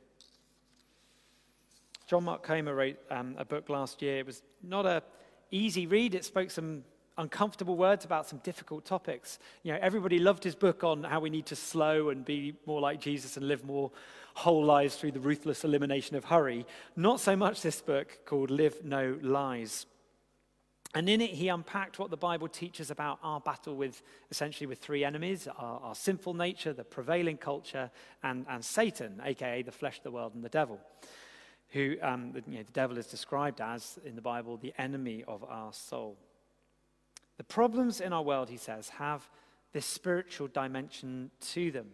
John 2.08 2.24
Mark 2.24 2.44
Comer 2.44 2.76
wrote 2.76 3.00
um, 3.10 3.36
a 3.38 3.46
book 3.46 3.70
last 3.70 4.02
year. 4.02 4.20
It 4.20 4.26
was 4.26 4.44
not 4.62 4.86
a 4.86 5.02
easy 5.50 5.88
read. 5.88 6.16
It 6.16 6.26
spoke 6.26 6.52
some 6.52 6.84
uncomfortable 7.18 7.76
words 7.76 8.06
about 8.06 8.28
some 8.28 8.40
difficult 8.40 8.86
topics. 8.86 9.40
You 9.64 9.74
know, 9.74 9.80
everybody 9.82 10.20
loved 10.20 10.44
his 10.44 10.56
book 10.56 10.84
on 10.84 11.04
how 11.04 11.20
we 11.20 11.30
need 11.30 11.46
to 11.48 11.56
slow 11.56 12.10
and 12.10 12.24
be 12.24 12.56
more 12.66 12.82
like 12.82 13.00
Jesus 13.00 13.38
and 13.38 13.48
live 13.48 13.64
more 13.64 13.92
whole 14.34 14.64
lives 14.64 14.96
through 14.96 15.12
the 15.12 15.20
ruthless 15.20 15.64
elimination 15.64 16.16
of 16.16 16.26
hurry. 16.26 16.66
Not 16.96 17.20
so 17.20 17.36
much 17.36 17.62
this 17.62 17.82
book 17.82 18.20
called 18.26 18.50
Live 18.50 18.84
No 18.84 19.18
Lies. 19.22 19.86
And 20.94 21.08
in 21.08 21.22
it, 21.22 21.32
he 21.32 21.48
unpacked 21.48 22.00
what 22.00 22.10
the 22.10 22.18
Bible 22.18 22.50
teaches 22.50 22.92
about 22.92 23.20
our 23.24 23.40
battle 23.40 23.76
with 23.76 24.02
essentially 24.30 24.68
with 24.68 24.80
three 24.80 25.06
enemies 25.06 25.48
our, 25.58 25.80
our 25.80 25.96
sinful 25.96 26.34
nature, 26.34 26.74
the 26.74 26.84
prevailing 26.84 27.38
culture, 27.38 27.90
and, 28.24 28.46
and 28.50 28.64
Satan, 28.64 29.22
aka 29.24 29.62
the 29.62 29.72
flesh, 29.72 30.02
the 30.04 30.12
world, 30.12 30.36
and 30.36 30.44
the 30.44 30.50
devil. 30.50 30.80
Who 31.70 31.96
um, 32.02 32.34
you 32.48 32.58
know, 32.58 32.64
the 32.64 32.72
devil 32.74 32.98
is 32.98 33.08
described 33.08 33.62
as, 33.62 33.98
in 34.04 34.16
the 34.16 34.22
Bible, 34.22 34.58
the 34.58 34.74
enemy 34.78 35.24
of 35.26 35.46
our 35.46 35.72
soul. 35.72 36.18
The 37.38 37.44
problems 37.44 38.02
in 38.02 38.14
our 38.14 38.22
world, 38.22 38.50
he 38.50 38.58
says, 38.58 38.90
have 38.90 39.30
this 39.74 39.86
spiritual 39.86 40.48
dimension 40.48 41.32
to 41.52 41.72
them. 41.72 41.88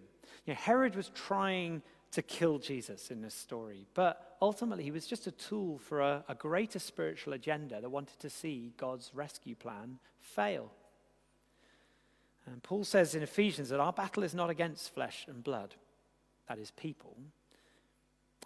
You 0.46 0.54
know, 0.54 0.60
Herod 0.60 0.96
was 0.96 1.10
trying 1.14 1.82
to 2.12 2.22
kill 2.22 2.58
Jesus 2.58 3.12
in 3.12 3.22
this 3.22 3.36
story, 3.36 3.86
but 3.94 4.38
ultimately 4.42 4.84
he 4.84 4.92
was 4.92 5.06
just 5.06 5.28
a 5.28 5.32
tool 5.32 5.78
for 5.78 6.02
a, 6.02 6.24
a 6.28 6.36
greater 6.36 6.80
spiritual 6.80 7.34
agenda 7.34 7.82
that 7.82 7.90
wanted 7.90 8.20
to 8.20 8.30
see 8.30 8.74
God's 8.78 9.12
rescue 9.14 9.56
plan 9.56 10.00
fail. 10.20 10.72
And 12.46 12.64
Paul 12.64 12.86
says 12.86 13.14
in 13.14 13.24
Ephesians 13.24 13.70
that 13.70 13.80
our 13.80 13.92
battle 13.92 14.24
is 14.24 14.34
not 14.34 14.50
against 14.50 14.94
flesh 14.94 15.26
and 15.28 15.44
blood, 15.44 15.76
that 16.48 16.58
is, 16.58 16.72
people. 16.72 17.18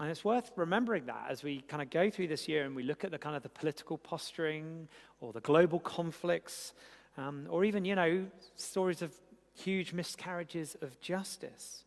And 0.01 0.09
it's 0.09 0.25
worth 0.25 0.51
remembering 0.55 1.05
that 1.05 1.27
as 1.29 1.43
we 1.43 1.61
kind 1.61 1.79
of 1.79 1.91
go 1.91 2.09
through 2.09 2.27
this 2.27 2.47
year 2.47 2.65
and 2.65 2.75
we 2.75 2.81
look 2.81 3.03
at 3.03 3.11
the 3.11 3.19
kind 3.19 3.35
of 3.35 3.43
the 3.43 3.49
political 3.49 3.99
posturing 3.99 4.87
or 5.19 5.31
the 5.31 5.41
global 5.41 5.79
conflicts, 5.79 6.73
um, 7.19 7.45
or 7.51 7.63
even, 7.63 7.85
you 7.85 7.93
know, 7.93 8.25
stories 8.55 9.03
of 9.03 9.13
huge 9.53 9.93
miscarriages 9.93 10.75
of 10.81 10.99
justice. 11.01 11.83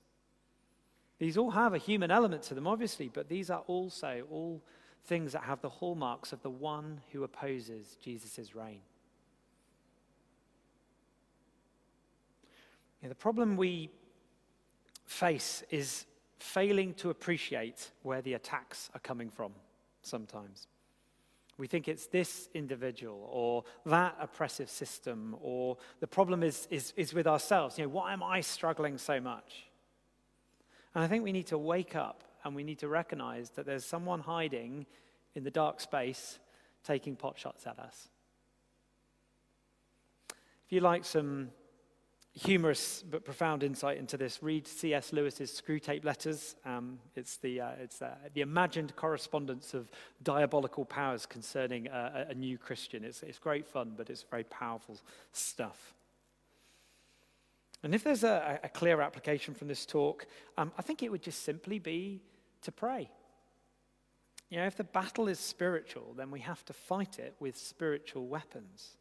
These 1.19 1.37
all 1.37 1.51
have 1.51 1.75
a 1.75 1.79
human 1.79 2.13
element 2.13 2.45
to 2.45 2.55
them, 2.55 2.69
obviously, 2.69 3.11
but 3.13 3.29
these 3.29 3.51
are 3.51 3.65
also 3.67 4.23
all 4.31 4.63
things 5.07 5.33
that 5.33 5.43
have 5.43 5.61
the 5.61 5.69
hallmarks 5.69 6.33
of 6.33 6.41
the 6.43 6.51
one 6.51 7.01
who 7.11 7.25
opposes 7.25 7.97
Jesus' 8.01 8.55
reign. 8.55 8.83
You 13.03 13.09
know, 13.09 13.09
the 13.09 13.17
problem 13.17 13.57
we 13.57 13.91
face 15.05 15.65
is 15.69 16.07
failing 16.39 16.95
to 16.95 17.11
appreciate 17.11 17.91
where 18.03 18.23
the 18.23 18.35
attacks 18.35 18.91
are 18.95 19.01
coming 19.01 19.31
from 19.31 19.53
sometimes. 20.03 20.69
We 21.57 21.69
think 21.69 21.87
it's 21.87 22.07
this 22.07 22.49
individual 22.53 23.29
or 23.31 23.65
that 23.87 24.17
oppressive 24.21 24.69
system, 24.69 25.37
or 25.41 25.77
the 26.01 26.07
problem 26.07 26.43
is, 26.43 26.67
is, 26.71 26.93
is 26.97 27.15
with 27.15 27.29
ourselves. 27.29 27.79
You 27.79 27.85
know, 27.85 27.91
why 27.91 28.13
am 28.13 28.23
I 28.23 28.41
struggling 28.41 28.99
so 28.99 29.21
much? 29.21 29.67
And 30.95 31.05
I 31.05 31.07
think 31.07 31.23
we 31.23 31.33
need 31.33 31.47
to 31.49 31.59
wake 31.59 31.95
up 31.95 32.25
and 32.45 32.55
we 32.55 32.65
need 32.65 32.81
to 32.81 32.89
recognize 32.89 33.51
that 33.51 33.67
there's 33.67 33.85
someone 33.85 34.21
hiding 34.21 34.87
in 35.35 35.45
the 35.45 35.51
dark 35.51 35.81
space 35.81 36.39
taking 36.83 37.17
pot 37.17 37.39
shots 37.39 37.67
at 37.67 37.79
us. 37.79 38.09
If 40.67 40.73
you 40.73 40.81
like 40.81 41.05
some 41.05 41.51
humorous 42.35 43.05
but 43.09 43.25
profound 43.25 43.63
insight 43.63 43.97
into 43.97 44.17
this. 44.17 44.43
Read 44.43 44.67
C.S. 44.67 45.13
Lewis's 45.13 45.51
Screwtape 45.51 46.05
Letters. 46.05 46.57
Um, 46.65 46.99
it's 47.15 47.37
the, 47.37 47.61
uh, 47.61 47.71
it's 47.81 48.03
uh, 48.03 48.15
the 48.35 48.41
imagined 48.41 48.97
correspondence 48.97 49.73
of 49.73 49.91
diabolical 50.23 50.85
powers 50.85 51.27
concerning 51.27 51.89
uh, 51.89 52.27
a 52.29 52.35
new 52.35 52.59
Christian. 52.59 53.05
It's, 53.05 53.23
it's 53.23 53.39
great 53.39 53.67
fun, 53.67 53.93
but 53.97 54.11
it's 54.11 54.25
very 54.29 54.45
powerful 54.45 54.99
stuff. 55.33 55.95
And 57.85 57.95
if 57.95 58.03
there's 58.03 58.25
a, 58.25 58.59
a 58.65 58.69
clear 58.69 59.01
application 59.01 59.55
from 59.55 59.69
this 59.69 59.87
talk, 59.87 60.27
um, 60.59 60.73
I 60.77 60.83
think 60.83 61.03
it 61.03 61.13
would 61.13 61.23
just 61.23 61.45
simply 61.45 61.79
be 61.79 62.21
to 62.63 62.73
pray. 62.73 63.11
You 64.51 64.59
know, 64.59 64.67
if 64.67 64.77
the 64.77 64.85
battle 64.85 65.29
is 65.29 65.39
spiritual, 65.39 66.15
then 66.17 66.31
we 66.31 66.41
have 66.41 66.65
to 66.65 66.73
fight 66.73 67.19
it 67.19 67.35
with 67.39 67.57
spiritual 67.57 68.27
weapons. 68.27 68.97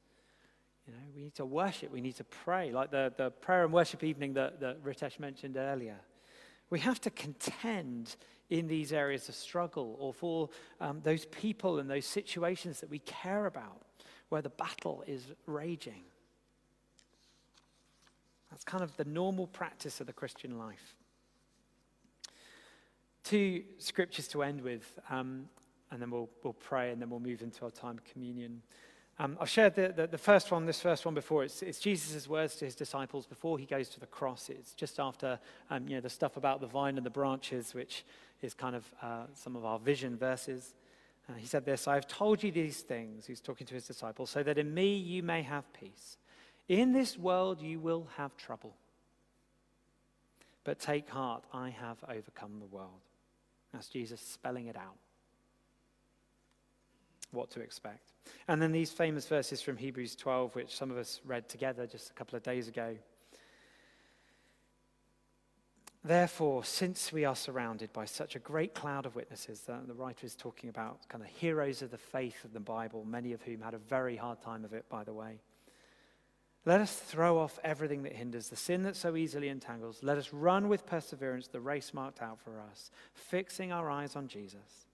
You 0.87 0.93
know, 0.93 0.99
we 1.15 1.23
need 1.23 1.35
to 1.35 1.45
worship, 1.45 1.91
we 1.91 2.01
need 2.01 2.17
to 2.17 2.23
pray, 2.23 2.71
like 2.71 2.91
the, 2.91 3.13
the 3.15 3.31
prayer 3.31 3.63
and 3.63 3.73
worship 3.73 4.03
evening 4.03 4.33
that, 4.33 4.59
that 4.59 4.83
Ritesh 4.83 5.19
mentioned 5.19 5.55
earlier. 5.55 5.99
We 6.69 6.79
have 6.79 6.99
to 7.01 7.09
contend 7.09 8.15
in 8.49 8.67
these 8.67 8.91
areas 8.91 9.29
of 9.29 9.35
struggle 9.35 9.95
or 9.99 10.13
for 10.13 10.49
um, 10.81 11.01
those 11.03 11.25
people 11.25 11.79
and 11.79 11.89
those 11.89 12.05
situations 12.05 12.81
that 12.81 12.89
we 12.89 12.99
care 12.99 13.45
about 13.45 13.81
where 14.29 14.41
the 14.41 14.49
battle 14.49 15.03
is 15.07 15.23
raging. 15.45 16.03
That's 18.49 18.63
kind 18.63 18.83
of 18.83 18.95
the 18.97 19.05
normal 19.05 19.47
practice 19.47 20.01
of 20.01 20.07
the 20.07 20.13
Christian 20.13 20.57
life. 20.57 20.95
Two 23.23 23.63
scriptures 23.77 24.27
to 24.29 24.43
end 24.43 24.61
with, 24.61 24.99
um, 25.09 25.47
and 25.91 26.01
then 26.01 26.11
we'll, 26.11 26.29
we'll 26.43 26.53
pray 26.53 26.91
and 26.91 27.01
then 27.01 27.09
we'll 27.09 27.19
move 27.19 27.41
into 27.41 27.63
our 27.63 27.71
time 27.71 27.97
of 27.97 28.03
communion. 28.03 28.61
Um, 29.19 29.37
I've 29.39 29.49
shared 29.49 29.75
the, 29.75 29.93
the, 29.95 30.07
the, 30.07 30.17
first 30.17 30.51
one, 30.51 30.65
this 30.65 30.81
first 30.81 31.05
one 31.05 31.13
before. 31.13 31.43
It's, 31.43 31.61
it's 31.61 31.79
Jesus' 31.79 32.27
words 32.27 32.55
to 32.55 32.65
his 32.65 32.73
disciples 32.73 33.27
before 33.27 33.59
he 33.59 33.65
goes 33.65 33.89
to 33.89 33.99
the 33.99 34.07
cross. 34.07 34.49
It's 34.49 34.73
just 34.73 34.99
after 34.99 35.39
um, 35.69 35.87
you 35.87 35.95
know, 35.95 36.01
the 36.01 36.09
stuff 36.09 36.35
about 36.35 36.61
the 36.61 36.67
vine 36.67 36.97
and 36.97 37.05
the 37.05 37.11
branches, 37.11 37.75
which 37.75 38.05
is 38.41 38.55
kind 38.55 38.75
of 38.75 38.91
uh, 39.01 39.25
some 39.35 39.55
of 39.55 39.65
our 39.65 39.77
vision 39.77 40.17
verses. 40.17 40.73
Uh, 41.29 41.33
he 41.37 41.45
said 41.45 41.63
this 41.63 41.87
I 41.87 41.93
have 41.93 42.07
told 42.07 42.41
you 42.43 42.51
these 42.51 42.81
things, 42.81 43.27
he's 43.27 43.39
talking 43.39 43.67
to 43.67 43.75
his 43.75 43.85
disciples, 43.85 44.31
so 44.31 44.41
that 44.41 44.57
in 44.57 44.73
me 44.73 44.95
you 44.95 45.21
may 45.21 45.43
have 45.43 45.71
peace. 45.73 46.17
In 46.67 46.91
this 46.91 47.17
world 47.17 47.61
you 47.61 47.79
will 47.79 48.07
have 48.17 48.35
trouble. 48.35 48.75
But 50.63 50.79
take 50.79 51.09
heart, 51.09 51.43
I 51.53 51.69
have 51.69 51.97
overcome 52.09 52.59
the 52.59 52.65
world. 52.65 53.01
That's 53.73 53.89
Jesus 53.89 54.21
spelling 54.21 54.67
it 54.67 54.75
out. 54.75 54.95
What 57.33 57.49
to 57.51 57.61
expect. 57.61 58.13
And 58.47 58.61
then 58.61 58.71
these 58.71 58.91
famous 58.91 59.27
verses 59.27 59.59
from 59.59 59.75
Hebrews 59.75 60.15
12, 60.15 60.55
which 60.55 60.75
some 60.77 60.91
of 60.91 60.97
us 60.97 61.19
read 61.25 61.49
together 61.49 61.87
just 61.87 62.11
a 62.11 62.13
couple 62.13 62.37
of 62.37 62.43
days 62.43 62.67
ago. 62.67 62.95
Therefore, 66.05 66.63
since 66.63 67.11
we 67.11 67.25
are 67.25 67.35
surrounded 67.35 67.91
by 67.91 68.05
such 68.05 68.35
a 68.35 68.39
great 68.39 68.75
cloud 68.75 69.07
of 69.07 69.15
witnesses, 69.15 69.61
the 69.61 69.93
writer 69.95 70.25
is 70.25 70.35
talking 70.35 70.69
about 70.69 71.07
kind 71.09 71.23
of 71.23 71.29
heroes 71.29 71.81
of 71.81 71.89
the 71.89 71.97
faith 71.97 72.45
of 72.45 72.53
the 72.53 72.59
Bible, 72.59 73.03
many 73.03 73.33
of 73.33 73.41
whom 73.41 73.61
had 73.61 73.73
a 73.73 73.79
very 73.79 74.15
hard 74.15 74.39
time 74.41 74.63
of 74.63 74.73
it, 74.73 74.87
by 74.87 75.03
the 75.03 75.13
way. 75.13 75.39
Let 76.65 76.81
us 76.81 76.95
throw 76.95 77.39
off 77.39 77.57
everything 77.63 78.03
that 78.03 78.13
hinders, 78.13 78.49
the 78.49 78.55
sin 78.55 78.83
that 78.83 78.95
so 78.95 79.15
easily 79.15 79.49
entangles. 79.49 80.03
Let 80.03 80.17
us 80.17 80.31
run 80.31 80.69
with 80.69 80.85
perseverance 80.85 81.47
the 81.47 81.59
race 81.59 81.93
marked 81.93 82.21
out 82.21 82.39
for 82.39 82.61
us, 82.61 82.91
fixing 83.13 83.71
our 83.71 83.89
eyes 83.89 84.15
on 84.15 84.27
Jesus 84.27 84.85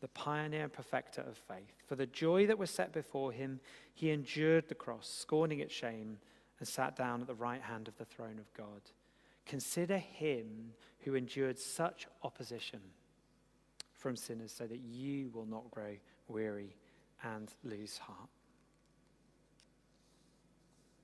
the 0.00 0.08
pioneer 0.08 0.64
and 0.64 0.72
perfecter 0.72 1.22
of 1.22 1.36
faith. 1.36 1.72
For 1.86 1.96
the 1.96 2.06
joy 2.06 2.46
that 2.46 2.58
was 2.58 2.70
set 2.70 2.92
before 2.92 3.32
him, 3.32 3.60
he 3.94 4.10
endured 4.10 4.68
the 4.68 4.74
cross, 4.74 5.08
scorning 5.08 5.60
its 5.60 5.74
shame, 5.74 6.18
and 6.58 6.68
sat 6.68 6.96
down 6.96 7.20
at 7.20 7.26
the 7.26 7.34
right 7.34 7.62
hand 7.62 7.88
of 7.88 7.96
the 7.96 8.04
throne 8.04 8.38
of 8.38 8.52
God. 8.54 8.82
Consider 9.46 9.98
him 9.98 10.72
who 11.00 11.14
endured 11.14 11.58
such 11.58 12.06
opposition 12.22 12.80
from 13.94 14.14
sinners 14.14 14.52
so 14.52 14.66
that 14.66 14.80
you 14.80 15.30
will 15.30 15.46
not 15.46 15.70
grow 15.70 15.96
weary 16.28 16.76
and 17.22 17.52
lose 17.64 17.98
heart. 17.98 18.28